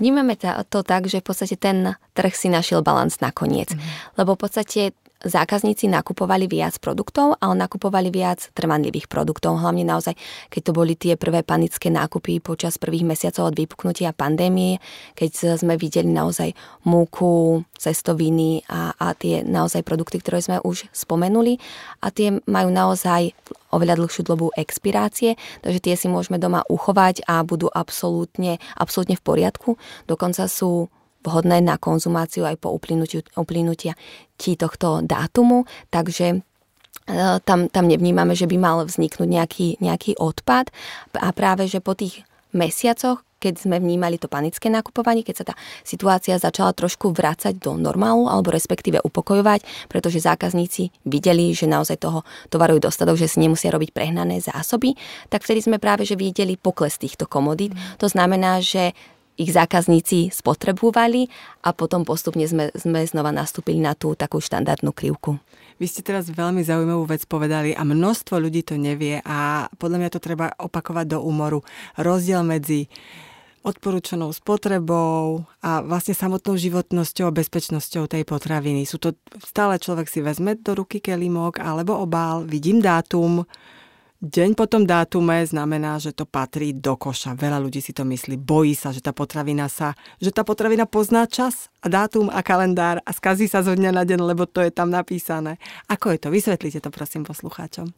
Vnímame 0.00 0.36
to 0.68 0.80
tak, 0.80 1.08
že 1.08 1.20
v 1.20 1.26
podstate 1.28 1.56
ten 1.60 1.92
trh 2.16 2.32
si 2.32 2.48
našiel 2.48 2.80
balans 2.80 3.20
nakoniec. 3.20 3.76
Mm. 3.76 3.80
Lebo 4.16 4.32
v 4.32 4.48
podstate 4.48 4.96
zákazníci 5.20 5.88
nakupovali 5.88 6.48
viac 6.48 6.80
produktov, 6.80 7.36
ale 7.40 7.54
nakupovali 7.60 8.08
viac 8.08 8.48
trvanlivých 8.56 9.06
produktov. 9.06 9.60
Hlavne 9.60 9.84
naozaj, 9.84 10.16
keď 10.48 10.60
to 10.64 10.72
boli 10.72 10.96
tie 10.96 11.20
prvé 11.20 11.44
panické 11.44 11.92
nákupy 11.92 12.40
počas 12.40 12.80
prvých 12.80 13.04
mesiacov 13.04 13.52
od 13.52 13.58
vypuknutia 13.58 14.16
pandémie, 14.16 14.80
keď 15.12 15.60
sme 15.60 15.76
videli 15.76 16.08
naozaj 16.08 16.56
múku, 16.88 17.64
cestoviny 17.76 18.64
a, 18.68 18.96
a 18.96 19.12
tie 19.16 19.44
naozaj 19.44 19.84
produkty, 19.84 20.20
ktoré 20.20 20.40
sme 20.40 20.56
už 20.60 20.88
spomenuli. 20.92 21.60
A 22.04 22.12
tie 22.12 22.40
majú 22.48 22.68
naozaj 22.72 23.32
oveľa 23.70 24.00
dlhšiu 24.00 24.22
dobu 24.26 24.50
expirácie, 24.56 25.38
takže 25.64 25.80
tie 25.80 25.94
si 25.96 26.06
môžeme 26.10 26.36
doma 26.36 26.66
uchovať 26.66 27.24
a 27.24 27.40
budú 27.46 27.70
absolútne, 27.70 28.58
absolútne 28.76 29.14
v 29.14 29.24
poriadku. 29.24 29.70
Dokonca 30.10 30.50
sú 30.50 30.90
vhodné 31.24 31.60
na 31.60 31.76
konzumáciu 31.76 32.48
aj 32.48 32.56
po 32.60 32.72
uplynutia 32.72 33.94
tohto 34.40 35.04
dátumu, 35.04 35.68
takže 35.92 36.26
e, 36.32 36.38
tam, 37.44 37.68
tam 37.68 37.84
nevnímame, 37.84 38.32
že 38.32 38.48
by 38.48 38.56
mal 38.56 38.76
vzniknúť 38.88 39.28
nejaký, 39.28 39.68
nejaký 39.84 40.16
odpad 40.16 40.72
a 41.20 41.28
práve, 41.36 41.68
že 41.68 41.84
po 41.84 41.92
tých 41.92 42.24
mesiacoch, 42.56 43.20
keď 43.40 43.56
sme 43.56 43.80
vnímali 43.80 44.20
to 44.20 44.28
panické 44.28 44.68
nakupovanie, 44.68 45.24
keď 45.24 45.34
sa 45.36 45.44
tá 45.52 45.54
situácia 45.80 46.36
začala 46.36 46.76
trošku 46.76 47.12
vrácať 47.16 47.56
do 47.56 47.76
normálu 47.76 48.28
alebo 48.28 48.52
respektíve 48.52 49.00
upokojovať, 49.00 49.64
pretože 49.88 50.20
zákazníci 50.20 50.92
videli, 51.08 51.56
že 51.56 51.64
naozaj 51.64 52.04
toho 52.04 52.20
tovaru 52.52 52.76
je 52.76 52.84
dostatok, 52.84 53.16
že 53.16 53.32
si 53.32 53.40
nemusia 53.40 53.72
robiť 53.72 53.96
prehnané 53.96 54.44
zásoby, 54.44 54.92
tak 55.32 55.44
vtedy 55.44 55.64
sme 55.64 55.80
práve 55.80 56.04
že 56.04 56.20
videli 56.20 56.60
pokles 56.60 57.00
týchto 57.00 57.24
komodít. 57.24 57.72
To 57.96 58.08
znamená, 58.08 58.60
že 58.60 58.92
ich 59.40 59.56
zákazníci 59.56 60.28
spotrebovali 60.28 61.32
a 61.64 61.72
potom 61.72 62.04
postupne 62.04 62.44
sme, 62.44 62.68
sme 62.76 63.08
znova 63.08 63.32
nastúpili 63.32 63.80
na 63.80 63.96
tú 63.96 64.12
takú 64.12 64.36
štandardnú 64.36 64.92
krivku. 64.92 65.40
Vy 65.80 65.88
ste 65.88 66.04
teraz 66.04 66.28
veľmi 66.28 66.60
zaujímavú 66.60 67.08
vec 67.08 67.24
povedali 67.24 67.72
a 67.72 67.80
množstvo 67.80 68.36
ľudí 68.36 68.60
to 68.60 68.76
nevie 68.76 69.24
a 69.24 69.64
podľa 69.80 69.96
mňa 69.96 70.10
to 70.12 70.20
treba 70.20 70.52
opakovať 70.60 71.16
do 71.16 71.18
úmoru. 71.24 71.64
Rozdiel 71.96 72.44
medzi 72.44 72.84
odporúčanou 73.60 74.32
spotrebou 74.32 75.44
a 75.60 75.84
vlastne 75.84 76.16
samotnou 76.16 76.56
životnosťou 76.56 77.28
a 77.28 77.36
bezpečnosťou 77.36 78.08
tej 78.08 78.24
potraviny. 78.24 78.88
Sú 78.88 78.96
to, 78.96 79.16
stále 79.40 79.76
človek 79.76 80.08
si 80.08 80.24
vezme 80.24 80.56
do 80.56 80.72
ruky 80.72 81.00
kelimok 81.00 81.60
alebo 81.60 81.96
obál, 81.96 82.44
vidím 82.44 82.80
dátum, 82.80 83.44
Deň 84.20 84.52
po 84.52 84.68
tom 84.68 84.84
dátume 84.84 85.40
znamená, 85.48 85.96
že 85.96 86.12
to 86.12 86.28
patrí 86.28 86.76
do 86.76 86.92
koša. 86.92 87.32
Veľa 87.32 87.56
ľudí 87.56 87.80
si 87.80 87.96
to 87.96 88.04
myslí, 88.04 88.36
bojí 88.36 88.76
sa, 88.76 88.92
že 88.92 89.00
tá 89.00 89.16
potravina 89.16 89.64
sa, 89.64 89.96
že 90.20 90.28
tá 90.28 90.44
potravina 90.44 90.84
pozná 90.84 91.24
čas 91.24 91.72
a 91.80 91.88
dátum 91.88 92.28
a 92.28 92.44
kalendár 92.44 93.00
a 93.08 93.16
skazí 93.16 93.48
sa 93.48 93.64
zo 93.64 93.72
dňa 93.72 93.96
na 93.96 94.04
deň, 94.04 94.20
lebo 94.20 94.44
to 94.44 94.60
je 94.60 94.68
tam 94.68 94.92
napísané. 94.92 95.56
Ako 95.88 96.12
je 96.12 96.18
to? 96.20 96.28
Vysvetlite 96.28 96.84
to 96.84 96.92
prosím 96.92 97.24
poslucháčom. 97.24 97.96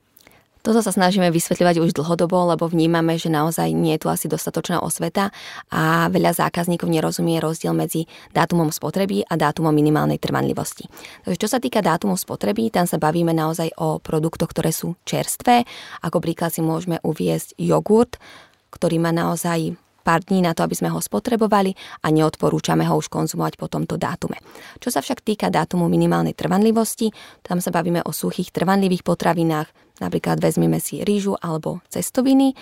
Toto 0.62 0.78
sa 0.78 0.94
snažíme 0.94 1.26
vysvetľovať 1.34 1.82
už 1.82 1.90
dlhodobo, 1.90 2.54
lebo 2.54 2.70
vnímame, 2.70 3.18
že 3.18 3.26
naozaj 3.26 3.74
nie 3.74 3.98
je 3.98 4.06
tu 4.06 4.08
asi 4.08 4.30
dostatočná 4.30 4.78
osveta 4.78 5.34
a 5.74 6.06
veľa 6.06 6.38
zákazníkov 6.38 6.86
nerozumie 6.86 7.42
rozdiel 7.42 7.74
medzi 7.74 8.06
dátumom 8.30 8.70
spotreby 8.70 9.26
a 9.26 9.34
dátumom 9.34 9.74
minimálnej 9.74 10.22
trvanlivosti. 10.22 10.86
Takže 11.26 11.38
čo 11.42 11.48
sa 11.50 11.58
týka 11.58 11.82
dátumu 11.82 12.14
spotreby, 12.14 12.70
tam 12.70 12.86
sa 12.86 13.02
bavíme 13.02 13.34
naozaj 13.34 13.74
o 13.74 13.98
produktoch, 13.98 14.54
ktoré 14.54 14.70
sú 14.70 14.94
čerstvé. 15.02 15.66
Ako 16.06 16.22
príklad 16.22 16.54
si 16.54 16.62
môžeme 16.62 17.02
uviezť 17.02 17.58
jogurt, 17.58 18.22
ktorý 18.70 19.02
má 19.02 19.10
naozaj 19.10 19.74
pár 20.02 20.26
dní 20.26 20.42
na 20.42 20.52
to, 20.52 20.66
aby 20.66 20.74
sme 20.76 20.90
ho 20.90 20.98
spotrebovali 20.98 21.72
a 22.02 22.10
neodporúčame 22.10 22.84
ho 22.84 22.98
už 22.98 23.08
konzumovať 23.08 23.54
po 23.56 23.70
tomto 23.70 23.96
dátume. 23.96 24.36
Čo 24.82 24.90
sa 24.90 25.00
však 25.00 25.22
týka 25.22 25.48
dátumu 25.48 25.86
minimálnej 25.86 26.34
trvanlivosti, 26.34 27.14
tam 27.46 27.62
sa 27.62 27.70
bavíme 27.70 28.02
o 28.04 28.12
suchých 28.12 28.50
trvanlivých 28.50 29.06
potravinách, 29.06 29.70
napríklad 30.02 30.42
vezmeme 30.42 30.82
si 30.82 31.00
rýžu 31.00 31.38
alebo 31.38 31.80
cestoviny, 31.88 32.58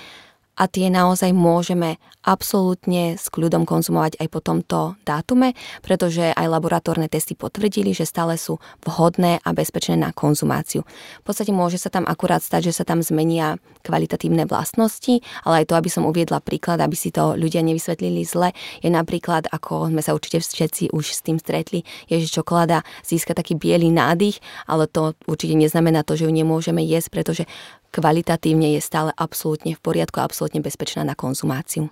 a 0.60 0.68
tie 0.68 0.92
naozaj 0.92 1.32
môžeme 1.32 1.96
absolútne 2.20 3.16
s 3.16 3.32
kľudom 3.32 3.64
konzumovať 3.64 4.20
aj 4.20 4.28
po 4.28 4.44
tomto 4.44 4.78
dátume, 5.08 5.56
pretože 5.80 6.36
aj 6.36 6.46
laboratórne 6.52 7.08
testy 7.08 7.32
potvrdili, 7.32 7.96
že 7.96 8.04
stále 8.04 8.36
sú 8.36 8.60
vhodné 8.84 9.40
a 9.40 9.56
bezpečné 9.56 9.96
na 9.96 10.12
konzumáciu. 10.12 10.84
V 10.84 11.24
podstate 11.24 11.48
môže 11.48 11.80
sa 11.80 11.88
tam 11.88 12.04
akurát 12.04 12.44
stať, 12.44 12.68
že 12.68 12.76
sa 12.76 12.84
tam 12.84 13.00
zmenia 13.00 13.56
kvalitatívne 13.80 14.44
vlastnosti, 14.44 15.24
ale 15.48 15.64
aj 15.64 15.72
to, 15.72 15.74
aby 15.80 15.88
som 15.88 16.04
uviedla 16.04 16.44
príklad, 16.44 16.84
aby 16.84 16.92
si 16.92 17.08
to 17.08 17.32
ľudia 17.40 17.64
nevysvetlili 17.64 18.20
zle, 18.28 18.52
je 18.84 18.92
napríklad, 18.92 19.48
ako 19.48 19.88
sme 19.88 20.04
sa 20.04 20.12
určite 20.12 20.44
všetci 20.44 20.92
už 20.92 21.04
s 21.08 21.24
tým 21.24 21.40
stretli, 21.40 21.88
je, 22.12 22.20
že 22.20 22.28
čokoláda 22.28 22.84
získa 23.00 23.32
taký 23.32 23.56
biely 23.56 23.88
nádych, 23.88 24.44
ale 24.68 24.84
to 24.84 25.16
určite 25.24 25.56
neznamená 25.56 26.04
to, 26.04 26.20
že 26.20 26.28
ju 26.28 26.32
nemôžeme 26.36 26.84
jesť, 26.84 27.08
pretože 27.08 27.44
kvalitatívne 27.90 28.74
je 28.78 28.80
stále 28.82 29.10
absolútne 29.18 29.74
v 29.74 29.82
poriadku 29.82 30.22
a 30.22 30.26
absolútne 30.26 30.62
bezpečná 30.62 31.02
na 31.02 31.18
konzumáciu. 31.18 31.90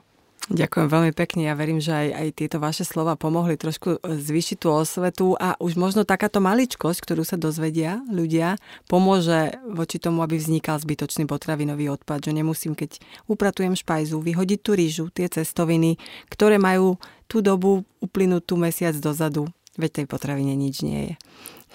Ďakujem 0.48 0.88
veľmi 0.88 1.12
pekne. 1.12 1.44
Ja 1.44 1.52
verím, 1.52 1.76
že 1.76 1.92
aj, 1.92 2.08
aj 2.08 2.28
tieto 2.32 2.56
vaše 2.56 2.80
slova 2.80 3.20
pomohli 3.20 3.60
trošku 3.60 4.00
e, 4.00 4.16
zvýšiť 4.16 4.56
tú 4.56 4.72
osvetu 4.72 5.36
a 5.36 5.60
už 5.60 5.76
možno 5.76 6.08
takáto 6.08 6.40
maličkosť, 6.40 7.04
ktorú 7.04 7.20
sa 7.20 7.36
dozvedia 7.36 8.00
ľudia, 8.08 8.56
pomôže 8.88 9.60
voči 9.68 10.00
tomu, 10.00 10.24
aby 10.24 10.40
vznikal 10.40 10.80
zbytočný 10.80 11.28
potravinový 11.28 11.92
odpad. 11.92 12.24
Že 12.24 12.32
nemusím, 12.40 12.72
keď 12.72 12.96
upratujem 13.28 13.76
špajzu, 13.76 14.24
vyhodiť 14.24 14.60
tú 14.64 14.72
rýžu, 14.72 15.04
tie 15.12 15.28
cestoviny, 15.28 16.00
ktoré 16.32 16.56
majú 16.56 16.96
tú 17.28 17.44
dobu 17.44 17.84
uplynutú 18.00 18.56
mesiac 18.56 18.96
dozadu. 18.96 19.52
Veď 19.76 20.00
tej 20.00 20.06
potravine 20.08 20.56
nič 20.56 20.80
nie 20.80 21.12
je. 21.12 21.14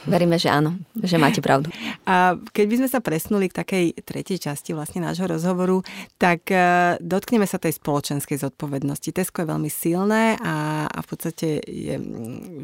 Veríme, 0.03 0.35
že 0.35 0.51
áno, 0.51 0.75
že 0.99 1.15
máte 1.15 1.39
pravdu. 1.39 1.71
A 2.03 2.35
keď 2.51 2.65
by 2.67 2.75
sme 2.83 2.89
sa 2.91 2.99
presnuli 2.99 3.47
k 3.47 3.55
takej 3.63 3.85
tretej 4.03 4.37
časti 4.39 4.75
vlastne 4.75 4.99
nášho 4.99 5.31
rozhovoru, 5.31 5.79
tak 6.19 6.51
e, 6.51 6.99
dotkneme 6.99 7.47
sa 7.47 7.55
tej 7.55 7.79
spoločenskej 7.79 8.35
zodpovednosti. 8.43 9.15
Tesko 9.15 9.43
je 9.43 9.51
veľmi 9.55 9.71
silné 9.71 10.35
a, 10.43 10.87
a 10.91 10.99
v 10.99 11.07
podstate 11.07 11.63
je, 11.63 11.95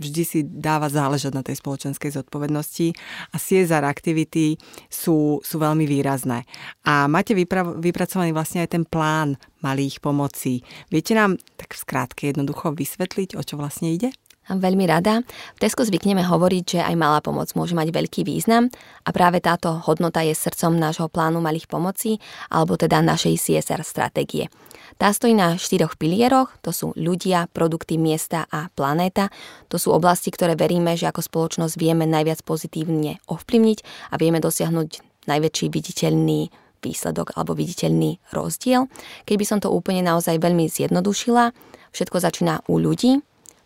vždy 0.04 0.24
si 0.28 0.40
dáva 0.44 0.92
záležať 0.92 1.32
na 1.32 1.44
tej 1.46 1.64
spoločenskej 1.64 2.12
zodpovednosti 2.20 2.92
a 3.32 3.36
CSR 3.40 3.88
aktivity 3.88 4.60
sú, 4.92 5.40
sú 5.40 5.56
veľmi 5.64 5.88
výrazné. 5.88 6.44
A 6.84 7.08
máte 7.08 7.32
vypra- 7.32 7.80
vypracovaný 7.80 8.36
vlastne 8.36 8.68
aj 8.68 8.76
ten 8.76 8.84
plán 8.84 9.40
malých 9.64 10.04
pomocí. 10.04 10.64
Viete 10.92 11.16
nám 11.16 11.40
tak 11.56 11.72
v 11.72 11.82
skrátke 11.88 12.22
jednoducho 12.32 12.76
vysvetliť, 12.76 13.40
o 13.40 13.42
čo 13.44 13.56
vlastne 13.56 13.96
ide? 13.96 14.12
Veľmi 14.50 14.90
rada. 14.90 15.22
V 15.54 15.62
Tesco 15.62 15.86
zvykneme 15.86 16.26
hovoriť, 16.26 16.64
že 16.66 16.80
aj 16.82 16.96
malá 16.98 17.22
pomoc 17.22 17.54
môže 17.54 17.78
mať 17.78 17.94
veľký 17.94 18.26
význam 18.26 18.74
a 19.06 19.10
práve 19.14 19.38
táto 19.38 19.78
hodnota 19.86 20.26
je 20.26 20.34
srdcom 20.34 20.74
nášho 20.74 21.06
plánu 21.14 21.38
malých 21.38 21.70
pomocí 21.70 22.18
alebo 22.50 22.74
teda 22.74 23.06
našej 23.06 23.38
CSR 23.38 23.86
stratégie. 23.86 24.50
Tá 24.98 25.14
stojí 25.14 25.38
na 25.38 25.56
štyroch 25.56 25.96
pilieroch, 25.96 26.58
to 26.60 26.74
sú 26.74 26.92
ľudia, 26.98 27.48
produkty, 27.54 27.96
miesta 27.96 28.50
a 28.50 28.68
planéta. 28.74 29.32
To 29.70 29.78
sú 29.78 29.94
oblasti, 29.94 30.34
ktoré 30.34 30.58
veríme, 30.58 30.98
že 30.98 31.08
ako 31.08 31.24
spoločnosť 31.24 31.80
vieme 31.80 32.10
najviac 32.10 32.44
pozitívne 32.44 33.22
ovplyvniť 33.30 33.80
a 34.12 34.20
vieme 34.20 34.42
dosiahnuť 34.44 34.90
najväčší 35.30 35.66
viditeľný 35.70 36.50
výsledok 36.84 37.36
alebo 37.36 37.56
viditeľný 37.56 38.20
rozdiel. 38.32 38.88
Keby 39.28 39.44
som 39.46 39.60
to 39.60 39.72
úplne 39.72 40.04
naozaj 40.04 40.40
veľmi 40.40 40.68
zjednodušila, 40.72 41.52
všetko 41.92 42.18
začína 42.20 42.66
u 42.68 42.80
ľudí, 42.80 43.20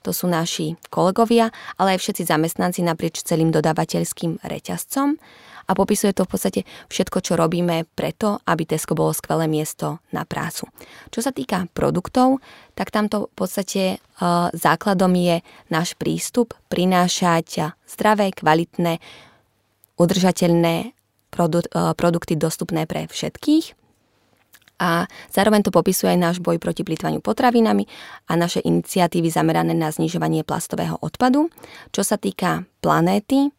to 0.04 0.12
sú 0.12 0.28
naši 0.28 0.76
kolegovia, 0.92 1.50
ale 1.80 1.96
aj 1.96 2.04
všetci 2.04 2.28
zamestnanci 2.28 2.84
naprieč 2.84 3.24
celým 3.24 3.50
dodávateľským 3.56 4.44
reťazcom 4.44 5.16
a 5.64 5.72
popisuje 5.72 6.12
to 6.12 6.28
v 6.28 6.32
podstate 6.36 6.62
všetko, 6.92 7.24
čo 7.24 7.40
robíme 7.40 7.88
preto, 7.96 8.44
aby 8.44 8.68
Tesco 8.68 8.96
bolo 8.96 9.16
skvelé 9.16 9.48
miesto 9.48 10.04
na 10.12 10.28
prácu. 10.28 10.68
Čo 11.08 11.24
sa 11.24 11.32
týka 11.32 11.72
produktov, 11.72 12.44
tak 12.76 12.92
tamto 12.92 13.32
v 13.32 13.36
podstate 13.36 13.84
e, 13.96 13.98
základom 14.52 15.14
je 15.16 15.40
náš 15.72 15.96
prístup 15.96 16.52
prinášať 16.68 17.72
zdravé, 17.88 18.36
kvalitné, 18.36 19.00
udržateľné 19.96 20.76
e, 20.84 20.88
produkty 21.96 22.36
dostupné 22.36 22.84
pre 22.84 23.08
všetkých 23.08 23.83
a 24.80 25.06
zároveň 25.30 25.66
to 25.66 25.72
popisuje 25.72 26.14
aj 26.14 26.20
náš 26.20 26.38
boj 26.42 26.58
proti 26.58 26.82
plýtvaniu 26.82 27.22
potravinami 27.22 27.86
a 28.30 28.34
naše 28.34 28.60
iniciatívy 28.62 29.30
zamerané 29.30 29.78
na 29.78 29.94
znižovanie 29.94 30.42
plastového 30.42 30.98
odpadu. 31.00 31.50
Čo 31.94 32.02
sa 32.02 32.18
týka 32.18 32.66
planéty, 32.82 33.54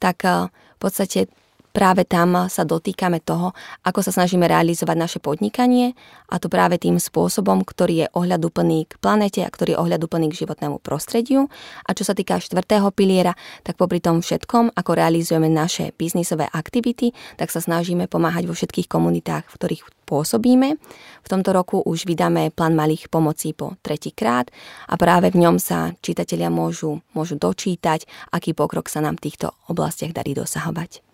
tak 0.00 0.24
eh, 0.24 0.48
v 0.50 0.78
podstate 0.78 1.32
práve 1.76 2.08
tam 2.08 2.48
sa 2.48 2.64
dotýkame 2.64 3.20
toho, 3.20 3.52
ako 3.84 4.00
sa 4.00 4.08
snažíme 4.08 4.48
realizovať 4.48 4.96
naše 4.96 5.18
podnikanie 5.20 5.92
a 6.32 6.40
to 6.40 6.48
práve 6.48 6.80
tým 6.80 6.96
spôsobom, 6.96 7.60
ktorý 7.68 7.94
je 8.00 8.12
ohľaduplný 8.16 8.88
k 8.88 8.96
planete 8.96 9.44
a 9.44 9.52
ktorý 9.52 9.76
je 9.76 9.80
ohľaduplný 9.84 10.32
k 10.32 10.40
životnému 10.40 10.80
prostrediu. 10.80 11.52
A 11.84 11.92
čo 11.92 12.08
sa 12.08 12.16
týka 12.16 12.40
štvrtého 12.40 12.88
piliera, 12.96 13.36
tak 13.60 13.76
popri 13.76 14.00
tom 14.00 14.24
všetkom, 14.24 14.72
ako 14.72 14.90
realizujeme 14.96 15.52
naše 15.52 15.92
biznisové 16.00 16.48
aktivity, 16.48 17.12
tak 17.36 17.52
sa 17.52 17.60
snažíme 17.60 18.08
pomáhať 18.08 18.48
vo 18.48 18.56
všetkých 18.56 18.88
komunitách, 18.88 19.44
v 19.44 19.56
ktorých 19.60 19.82
pôsobíme. 20.08 20.80
V 21.20 21.28
tomto 21.28 21.52
roku 21.52 21.84
už 21.84 22.08
vydáme 22.08 22.56
plán 22.56 22.72
malých 22.72 23.12
pomocí 23.12 23.52
po 23.52 23.76
tretíkrát 23.84 24.48
a 24.88 24.96
práve 24.96 25.28
v 25.28 25.44
ňom 25.44 25.60
sa 25.60 25.92
čitatelia 26.00 26.48
môžu, 26.48 27.04
môžu 27.12 27.36
dočítať, 27.36 28.08
aký 28.32 28.56
pokrok 28.56 28.88
sa 28.88 29.04
nám 29.04 29.20
v 29.20 29.28
týchto 29.28 29.52
oblastiach 29.68 30.14
darí 30.14 30.32
dosahovať. 30.32 31.05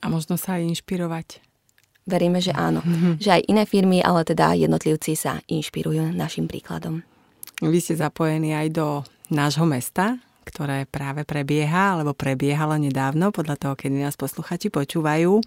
A 0.00 0.12
možno 0.12 0.36
sa 0.36 0.60
aj 0.60 0.68
inšpirovať. 0.76 1.40
Veríme, 2.06 2.38
že 2.38 2.54
áno. 2.54 2.86
Že 3.18 3.30
aj 3.40 3.42
iné 3.50 3.64
firmy, 3.66 3.98
ale 3.98 4.22
teda 4.22 4.54
jednotlivci 4.54 5.18
sa 5.18 5.42
inšpirujú 5.50 6.14
našim 6.14 6.46
príkladom. 6.46 7.02
Vy 7.58 7.78
ste 7.82 7.98
zapojení 7.98 8.54
aj 8.54 8.68
do 8.70 8.86
nášho 9.32 9.66
mesta, 9.66 10.22
ktoré 10.46 10.86
práve 10.86 11.26
prebieha, 11.26 11.98
alebo 11.98 12.14
prebiehalo 12.14 12.78
nedávno, 12.78 13.34
podľa 13.34 13.58
toho, 13.58 13.74
kedy 13.74 13.98
nás 14.06 14.14
posluchači 14.14 14.70
počúvajú. 14.70 15.42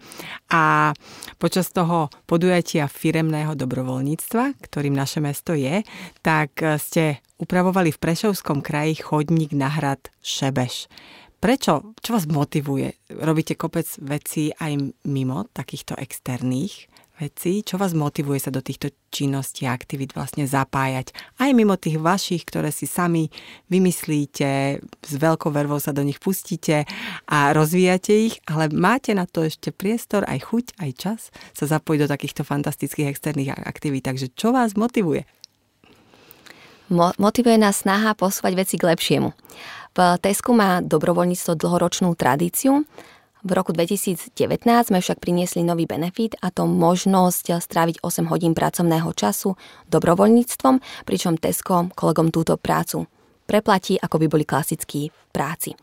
A 0.51 0.91
počas 1.39 1.71
toho 1.71 2.11
podujatia 2.27 2.91
firemného 2.91 3.55
dobrovoľníctva, 3.55 4.59
ktorým 4.59 4.91
naše 4.91 5.23
mesto 5.23 5.55
je, 5.55 5.87
tak 6.19 6.59
ste 6.83 7.23
upravovali 7.39 7.95
v 7.95 8.01
Prešovskom 8.03 8.59
kraji 8.59 8.99
chodník 8.99 9.55
na 9.55 9.71
hrad 9.71 10.11
Šebeš. 10.19 10.91
Prečo? 11.39 11.95
Čo 12.03 12.19
vás 12.19 12.27
motivuje? 12.27 12.99
Robíte 13.15 13.55
kopec 13.55 13.87
vecí 14.03 14.51
aj 14.59 14.91
mimo 15.07 15.47
takýchto 15.55 15.95
externých 15.95 16.91
veci, 17.15 17.63
čo 17.63 17.79
vás 17.79 17.95
motivuje 17.95 18.43
sa 18.43 18.51
do 18.51 18.59
týchto 18.59 18.91
činností 19.07 19.63
a 19.63 19.71
aktivít 19.71 20.11
vlastne 20.15 20.43
zapájať. 20.43 21.15
Aj 21.39 21.51
mimo 21.55 21.79
tých 21.79 21.95
vašich, 21.95 22.43
ktoré 22.43 22.75
si 22.75 22.87
sami 22.91 23.31
vymyslíte, 23.71 24.83
s 24.83 25.13
veľkou 25.15 25.47
vervou 25.51 25.79
sa 25.79 25.95
do 25.95 26.03
nich 26.03 26.19
pustíte 26.19 26.83
a 27.27 27.55
rozvíjate 27.55 28.11
ich, 28.11 28.35
ale 28.43 28.67
máte 28.71 29.15
na 29.15 29.23
to 29.23 29.47
ešte 29.47 29.71
priestor, 29.71 30.27
aj 30.27 30.43
chuť, 30.43 30.65
aj 30.75 30.91
čas 30.95 31.21
sa 31.55 31.71
zapojiť 31.71 31.99
do 32.03 32.11
takýchto 32.11 32.43
fantastických 32.43 33.11
externých 33.15 33.55
aktivít. 33.63 34.11
Takže 34.11 34.27
čo 34.35 34.51
vás 34.51 34.75
motivuje? 34.75 35.23
Mo- 36.89 37.15
motivuje 37.21 37.55
nás 37.61 37.85
snaha 37.85 38.17
posúvať 38.17 38.65
veci 38.65 38.75
k 38.81 38.89
lepšiemu. 38.89 39.29
Tesku 39.99 40.55
má 40.55 40.79
dobrovoľníctvo 40.79 41.59
dlhoročnú 41.59 42.15
tradíciu. 42.15 42.87
V 43.43 43.51
roku 43.51 43.75
2019 43.75 44.31
sme 44.63 44.99
však 44.99 45.19
priniesli 45.19 45.63
nový 45.63 45.87
benefit 45.87 46.39
a 46.39 46.51
to 46.51 46.67
možnosť 46.67 47.59
stráviť 47.59 48.03
8 48.03 48.31
hodín 48.31 48.55
pracovného 48.55 49.11
času 49.11 49.59
dobrovoľníctvom, 49.91 51.03
pričom 51.03 51.35
Tesco 51.35 51.91
kolegom 51.95 52.31
túto 52.31 52.55
prácu 52.55 53.11
preplatí, 53.49 53.97
ako 53.97 54.21
by 54.21 54.27
boli 54.29 54.45
klasickí 54.45 55.09
práci. 55.33 55.73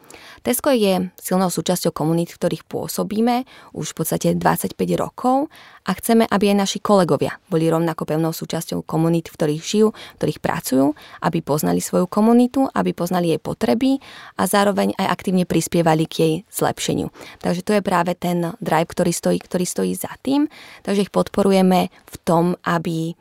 Tesco 0.46 0.70
je 0.70 1.10
silnou 1.18 1.50
súčasťou 1.50 1.90
komunít, 1.90 2.34
v 2.34 2.38
ktorých 2.38 2.62
pôsobíme 2.66 3.42
už 3.74 3.90
v 3.90 3.96
podstate 3.98 4.28
25 4.38 4.78
rokov 4.94 5.50
a 5.86 5.90
chceme, 5.94 6.26
aby 6.26 6.54
aj 6.54 6.56
naši 6.66 6.78
kolegovia 6.78 7.38
boli 7.50 7.66
rovnako 7.66 8.06
pevnou 8.06 8.30
súčasťou 8.34 8.82
komunít, 8.86 9.30
v 9.30 9.34
ktorých 9.38 9.62
žijú, 9.62 9.88
v 9.90 10.16
ktorých 10.18 10.42
pracujú, 10.42 10.86
aby 11.22 11.38
poznali 11.42 11.78
svoju 11.82 12.06
komunitu, 12.10 12.66
aby 12.74 12.90
poznali 12.94 13.34
jej 13.34 13.40
potreby 13.42 13.98
a 14.38 14.46
zároveň 14.46 14.94
aj 14.98 15.06
aktívne 15.06 15.46
prispievali 15.46 16.06
k 16.06 16.14
jej 16.14 16.34
zlepšeniu. 16.50 17.10
Takže 17.42 17.62
to 17.62 17.72
je 17.78 17.82
práve 17.82 18.14
ten 18.18 18.54
drive, 18.58 18.90
ktorý 18.90 19.10
stojí, 19.14 19.38
ktorý 19.42 19.66
stojí 19.66 19.92
za 19.94 20.10
tým. 20.22 20.50
Takže 20.82 21.06
ich 21.06 21.14
podporujeme 21.14 21.90
v 21.90 22.16
tom, 22.26 22.58
aby 22.66 23.14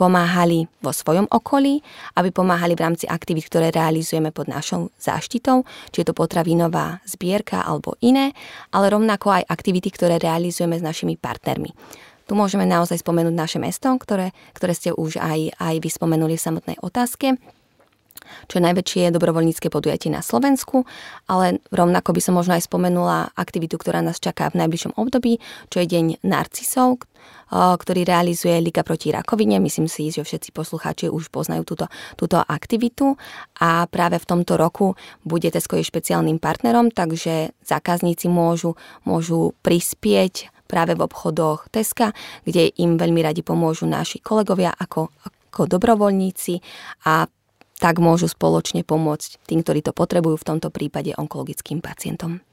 pomáhali 0.00 0.64
vo 0.80 0.96
svojom 0.96 1.28
okolí, 1.28 1.84
aby 2.16 2.32
pomáhali 2.32 2.72
v 2.72 2.88
rámci 2.88 3.04
aktivít, 3.04 3.52
ktoré 3.52 3.68
realizujeme 3.68 4.32
pod 4.32 4.48
našou 4.48 4.88
záštitou, 4.96 5.68
či 5.92 6.00
je 6.00 6.08
to 6.08 6.16
potravinová 6.16 7.04
zbierka 7.04 7.60
alebo 7.60 8.00
iné, 8.00 8.32
ale 8.72 8.88
rovnako 8.88 9.36
aj 9.36 9.52
aktivity, 9.52 9.92
ktoré 9.92 10.16
realizujeme 10.16 10.80
s 10.80 10.86
našimi 10.86 11.20
partnermi. 11.20 11.76
Tu 12.24 12.32
môžeme 12.32 12.64
naozaj 12.64 13.04
spomenúť 13.04 13.34
naše 13.36 13.58
mesto, 13.60 13.92
ktoré, 14.00 14.32
ktoré 14.56 14.72
ste 14.72 14.96
už 14.96 15.20
aj, 15.20 15.60
aj 15.60 15.74
vyspomenuli 15.84 16.40
v 16.40 16.44
samotnej 16.48 16.78
otázke 16.80 17.36
čo 18.48 18.58
je 18.58 18.66
najväčšie 18.66 19.14
dobrovoľnícke 19.14 19.68
podujatie 19.70 20.12
na 20.12 20.20
Slovensku, 20.20 20.84
ale 21.30 21.62
rovnako 21.70 22.14
by 22.16 22.20
som 22.20 22.34
možno 22.36 22.56
aj 22.58 22.66
spomenula 22.66 23.32
aktivitu, 23.36 23.76
ktorá 23.78 24.00
nás 24.00 24.18
čaká 24.18 24.50
v 24.50 24.64
najbližšom 24.66 24.98
období, 24.98 25.38
čo 25.68 25.82
je 25.82 25.86
Deň 25.90 26.06
narcisov, 26.22 27.02
ktorý 27.50 28.06
realizuje 28.06 28.62
Liga 28.62 28.86
proti 28.86 29.10
rakovine. 29.10 29.58
Myslím 29.58 29.90
si, 29.90 30.08
že 30.08 30.22
všetci 30.22 30.54
poslucháči 30.54 31.10
už 31.10 31.28
poznajú 31.34 31.66
túto, 31.66 31.86
túto 32.14 32.38
aktivitu 32.38 33.18
a 33.58 33.90
práve 33.90 34.22
v 34.22 34.28
tomto 34.28 34.54
roku 34.54 34.94
bude 35.26 35.50
Tesco 35.50 35.74
je 35.74 35.84
špeciálnym 35.84 36.38
partnerom, 36.38 36.94
takže 36.94 37.52
zákazníci 37.66 38.30
môžu, 38.30 38.78
môžu 39.02 39.52
prispieť 39.66 40.54
práve 40.70 40.94
v 40.94 41.02
obchodoch 41.02 41.66
Teska, 41.74 42.14
kde 42.46 42.70
im 42.78 42.94
veľmi 42.94 43.18
radi 43.18 43.42
pomôžu 43.42 43.90
naši 43.90 44.22
kolegovia 44.22 44.70
ako, 44.70 45.10
ako 45.50 45.66
dobrovoľníci 45.66 46.62
a 47.10 47.26
tak 47.80 47.96
môžu 47.98 48.28
spoločne 48.28 48.84
pomôcť 48.84 49.40
tým, 49.48 49.64
ktorí 49.64 49.80
to 49.80 49.96
potrebujú, 49.96 50.36
v 50.36 50.48
tomto 50.52 50.68
prípade 50.68 51.16
onkologickým 51.16 51.80
pacientom. 51.80 52.44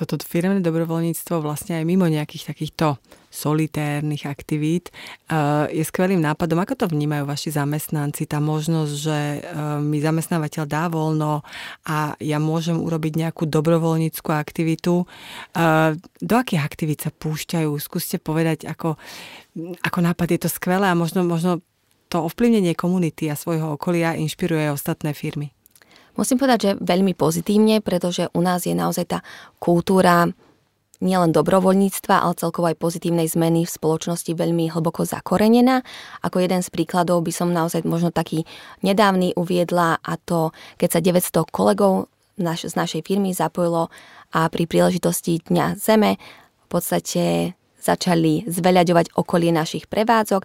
Toto 0.00 0.16
firmné 0.16 0.64
dobrovoľníctvo 0.64 1.44
vlastne 1.44 1.76
aj 1.76 1.84
mimo 1.84 2.08
nejakých 2.08 2.56
takýchto 2.56 2.96
solitérnych 3.28 4.24
aktivít 4.24 4.88
eh, 5.28 5.68
je 5.70 5.84
skvelým 5.84 6.24
nápadom. 6.24 6.56
Ako 6.56 6.72
to 6.72 6.86
vnímajú 6.88 7.28
vaši 7.28 7.52
zamestnanci? 7.52 8.24
Tá 8.24 8.40
možnosť, 8.40 8.92
že 8.96 9.18
eh, 9.18 9.40
mi 9.84 10.00
zamestnávateľ 10.00 10.64
dá 10.64 10.88
voľno 10.88 11.44
a 11.84 12.16
ja 12.16 12.40
môžem 12.40 12.80
urobiť 12.80 13.12
nejakú 13.28 13.44
dobrovoľníckú 13.44 14.32
aktivitu. 14.32 15.04
Eh, 15.52 16.00
do 16.00 16.34
akých 16.34 16.64
aktivít 16.64 17.04
sa 17.04 17.12
púšťajú? 17.12 17.68
Skúste 17.76 18.16
povedať, 18.16 18.64
ako, 18.72 18.96
ako 19.84 19.98
nápad 20.00 20.28
je 20.32 20.40
to 20.40 20.48
skvelé 20.48 20.88
a 20.88 20.96
možno, 20.96 21.28
možno 21.28 21.60
to 22.10 22.26
ovplyvnenie 22.26 22.74
komunity 22.74 23.30
a 23.30 23.38
svojho 23.38 23.78
okolia 23.78 24.18
inšpiruje 24.18 24.74
ostatné 24.74 25.14
firmy? 25.14 25.54
Musím 26.18 26.42
povedať, 26.42 26.58
že 26.60 26.70
veľmi 26.82 27.14
pozitívne, 27.14 27.78
pretože 27.80 28.26
u 28.34 28.42
nás 28.42 28.66
je 28.66 28.74
naozaj 28.74 29.06
tá 29.06 29.18
kultúra 29.62 30.26
nielen 31.00 31.32
dobrovoľníctva, 31.32 32.20
ale 32.20 32.36
celkovo 32.36 32.68
aj 32.68 32.76
pozitívnej 32.76 33.24
zmeny 33.24 33.64
v 33.64 33.72
spoločnosti 33.72 34.28
veľmi 34.36 34.68
hlboko 34.68 35.08
zakorenená. 35.08 35.80
Ako 36.20 36.44
jeden 36.44 36.60
z 36.60 36.68
príkladov 36.68 37.24
by 37.24 37.32
som 37.32 37.56
naozaj 37.56 37.88
možno 37.88 38.12
taký 38.12 38.44
nedávny 38.84 39.32
uviedla 39.32 39.96
a 39.96 40.12
to, 40.20 40.52
keď 40.76 40.88
sa 40.92 41.00
900 41.00 41.48
kolegov 41.48 42.12
naš, 42.36 42.68
z 42.68 42.74
našej 42.76 43.00
firmy 43.08 43.32
zapojilo 43.32 43.88
a 44.36 44.46
pri 44.52 44.68
príležitosti 44.68 45.40
Dňa 45.40 45.80
Zeme 45.80 46.20
v 46.20 46.66
podstate 46.68 47.56
začali 47.80 48.44
zveľaďovať 48.44 49.16
okolie 49.16 49.56
našich 49.56 49.88
prevádzok 49.88 50.44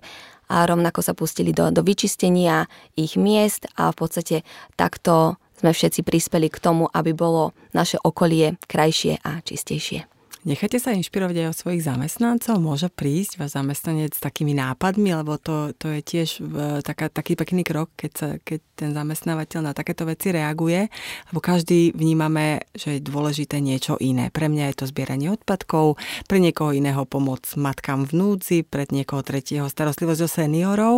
a 0.50 0.66
rovnako 0.66 1.02
sa 1.02 1.14
pustili 1.18 1.52
do, 1.52 1.70
do 1.70 1.82
vyčistenia 1.82 2.70
ich 2.96 3.20
miest 3.20 3.68
a 3.76 3.92
v 3.92 3.96
podstate 3.98 4.36
takto 4.80 5.38
sme 5.56 5.72
všetci 5.72 6.04
prispeli 6.04 6.52
k 6.52 6.62
tomu, 6.62 6.92
aby 6.92 7.16
bolo 7.16 7.56
naše 7.72 7.96
okolie 8.02 8.60
krajšie 8.68 9.24
a 9.24 9.40
čistejšie. 9.42 10.15
Necháte 10.46 10.78
sa 10.78 10.94
inšpirovať 10.94 11.42
aj 11.42 11.48
od 11.50 11.58
svojich 11.58 11.82
zamestnancov? 11.90 12.62
Môže 12.62 12.94
prísť 12.94 13.42
váš 13.42 13.58
zamestnanec 13.58 14.14
s 14.14 14.22
takými 14.22 14.54
nápadmi, 14.54 15.18
lebo 15.18 15.42
to, 15.42 15.74
to 15.74 15.90
je 15.90 16.06
tiež 16.06 16.30
e, 16.38 16.86
taká, 16.86 17.10
taký 17.10 17.34
pekný 17.34 17.66
krok, 17.66 17.90
keď, 17.98 18.12
sa, 18.14 18.30
keď 18.38 18.62
ten 18.78 18.94
zamestnávateľ 18.94 19.60
na 19.66 19.74
takéto 19.74 20.06
veci 20.06 20.30
reaguje, 20.30 20.94
lebo 21.34 21.42
každý 21.42 21.98
vnímame, 21.98 22.62
že 22.78 23.02
je 23.02 23.02
dôležité 23.02 23.58
niečo 23.58 23.98
iné. 23.98 24.30
Pre 24.30 24.46
mňa 24.46 24.70
je 24.70 24.86
to 24.86 24.86
zbieranie 24.86 25.34
odpadkov, 25.34 25.98
pre 26.30 26.38
niekoho 26.38 26.78
iného 26.78 27.10
pomoc 27.10 27.42
matkám 27.58 28.06
v 28.06 28.14
núdzi, 28.14 28.62
pre 28.62 28.86
niekoho 28.94 29.26
tretieho 29.26 29.66
starostlivosť 29.66 30.22
o 30.22 30.30
seniorov. 30.30 30.96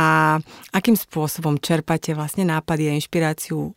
A 0.00 0.40
akým 0.72 0.96
spôsobom 0.96 1.60
čerpate 1.60 2.16
vlastne 2.16 2.48
nápady 2.48 2.88
a 2.88 2.96
inšpiráciu 2.96 3.76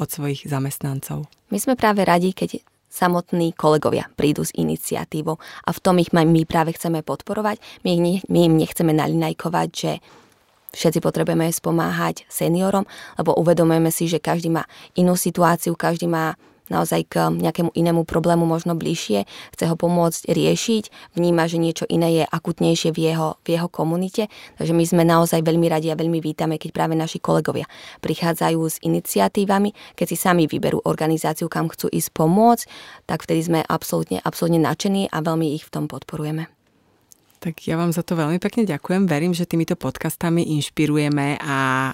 od 0.00 0.08
svojich 0.08 0.48
zamestnancov? 0.48 1.28
My 1.52 1.60
sme 1.60 1.76
práve 1.76 2.08
radi, 2.08 2.32
keď 2.32 2.64
samotní 2.90 3.54
kolegovia 3.54 4.10
prídu 4.18 4.42
s 4.42 4.50
iniciatívou 4.52 5.38
a 5.38 5.70
v 5.70 5.78
tom 5.80 6.02
ich 6.02 6.10
my 6.10 6.42
práve 6.44 6.74
chceme 6.74 7.06
podporovať. 7.06 7.62
My, 7.86 7.94
ich, 7.96 8.26
my 8.26 8.50
im 8.50 8.58
nechceme 8.58 8.90
nalinajkovať, 8.90 9.68
že 9.70 9.92
všetci 10.74 10.98
potrebujeme 11.02 11.50
spomáhať 11.50 12.26
seniorom, 12.26 12.86
lebo 13.18 13.34
uvedomujeme 13.38 13.90
si, 13.94 14.10
že 14.10 14.22
každý 14.22 14.50
má 14.50 14.66
inú 14.98 15.14
situáciu, 15.14 15.78
každý 15.78 16.10
má 16.10 16.34
naozaj 16.70 17.10
k 17.10 17.14
nejakému 17.34 17.74
inému 17.74 18.06
problému 18.06 18.46
možno 18.46 18.78
bližšie, 18.78 19.26
chce 19.54 19.64
ho 19.66 19.74
pomôcť 19.74 20.30
riešiť, 20.30 21.14
vníma, 21.18 21.50
že 21.50 21.58
niečo 21.58 21.84
iné 21.90 22.22
je 22.22 22.24
akutnejšie 22.24 22.94
v 22.94 23.10
jeho, 23.10 23.28
v 23.42 23.58
jeho 23.58 23.68
komunite. 23.68 24.30
Takže 24.56 24.72
my 24.72 24.84
sme 24.86 25.02
naozaj 25.02 25.42
veľmi 25.42 25.66
radi 25.66 25.90
a 25.90 25.98
veľmi 25.98 26.22
vítame, 26.22 26.56
keď 26.56 26.70
práve 26.70 26.94
naši 26.94 27.18
kolegovia 27.18 27.66
prichádzajú 28.00 28.60
s 28.62 28.78
iniciatívami, 28.86 29.74
keď 29.98 30.06
si 30.06 30.16
sami 30.16 30.46
vyberú 30.46 30.86
organizáciu, 30.86 31.50
kam 31.50 31.66
chcú 31.66 31.90
ísť 31.90 32.14
pomôcť, 32.14 32.64
tak 33.10 33.26
vtedy 33.26 33.40
sme 33.42 33.60
absolútne, 33.66 34.22
absolútne 34.22 34.62
nadšení 34.62 35.10
a 35.10 35.18
veľmi 35.20 35.58
ich 35.58 35.66
v 35.66 35.72
tom 35.74 35.84
podporujeme. 35.90 36.59
Tak 37.40 37.56
ja 37.64 37.80
vám 37.80 37.88
za 37.88 38.04
to 38.04 38.20
veľmi 38.20 38.36
pekne 38.36 38.68
ďakujem. 38.68 39.08
Verím, 39.08 39.32
že 39.32 39.48
týmito 39.48 39.72
podcastami 39.72 40.44
inšpirujeme 40.60 41.40
a 41.40 41.88
e, 41.88 41.92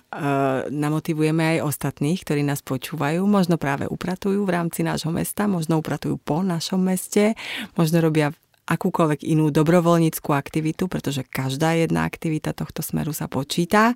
namotivujeme 0.74 1.54
aj 1.54 1.70
ostatných, 1.70 2.18
ktorí 2.26 2.42
nás 2.42 2.66
počúvajú. 2.66 3.22
Možno 3.30 3.54
práve 3.54 3.86
upratujú 3.86 4.42
v 4.42 4.50
rámci 4.50 4.82
nášho 4.82 5.14
mesta, 5.14 5.46
možno 5.46 5.78
upratujú 5.78 6.18
po 6.18 6.42
našom 6.42 6.82
meste, 6.82 7.38
možno 7.78 8.02
robia 8.02 8.34
akúkoľvek 8.66 9.22
inú 9.22 9.54
dobrovoľníckú 9.54 10.34
aktivitu, 10.34 10.90
pretože 10.90 11.22
každá 11.22 11.78
jedna 11.78 12.02
aktivita 12.02 12.50
tohto 12.50 12.82
smeru 12.82 13.14
sa 13.14 13.30
počíta. 13.30 13.94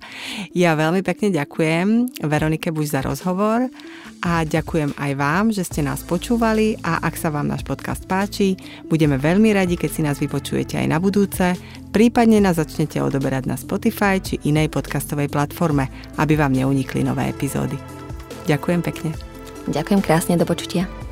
Ja 0.55 0.79
veľmi 0.79 1.03
pekne 1.03 1.35
ďakujem 1.35 2.17
Veronike 2.23 2.71
Buš 2.71 2.95
za 2.95 3.03
rozhovor 3.03 3.67
a 4.23 4.47
ďakujem 4.47 4.95
aj 4.95 5.11
vám, 5.19 5.45
že 5.51 5.67
ste 5.67 5.83
nás 5.83 6.07
počúvali 6.07 6.79
a 6.87 7.03
ak 7.03 7.19
sa 7.19 7.27
vám 7.29 7.51
náš 7.51 7.67
podcast 7.67 8.07
páči, 8.07 8.55
budeme 8.87 9.19
veľmi 9.19 9.51
radi, 9.51 9.75
keď 9.75 9.91
si 9.91 10.01
nás 10.07 10.17
vypočujete 10.23 10.79
aj 10.79 10.87
na 10.87 11.03
budúce, 11.03 11.51
prípadne 11.91 12.39
nás 12.39 12.55
začnete 12.55 13.03
odoberať 13.03 13.51
na 13.51 13.59
Spotify 13.59 14.23
či 14.23 14.39
inej 14.47 14.71
podcastovej 14.71 15.27
platforme, 15.27 15.91
aby 16.15 16.39
vám 16.39 16.55
neunikli 16.55 17.03
nové 17.03 17.27
epizódy. 17.27 17.75
Ďakujem 18.47 18.81
pekne. 18.87 19.11
Ďakujem 19.67 20.01
krásne, 20.01 20.39
do 20.39 20.47
počutia. 20.47 21.10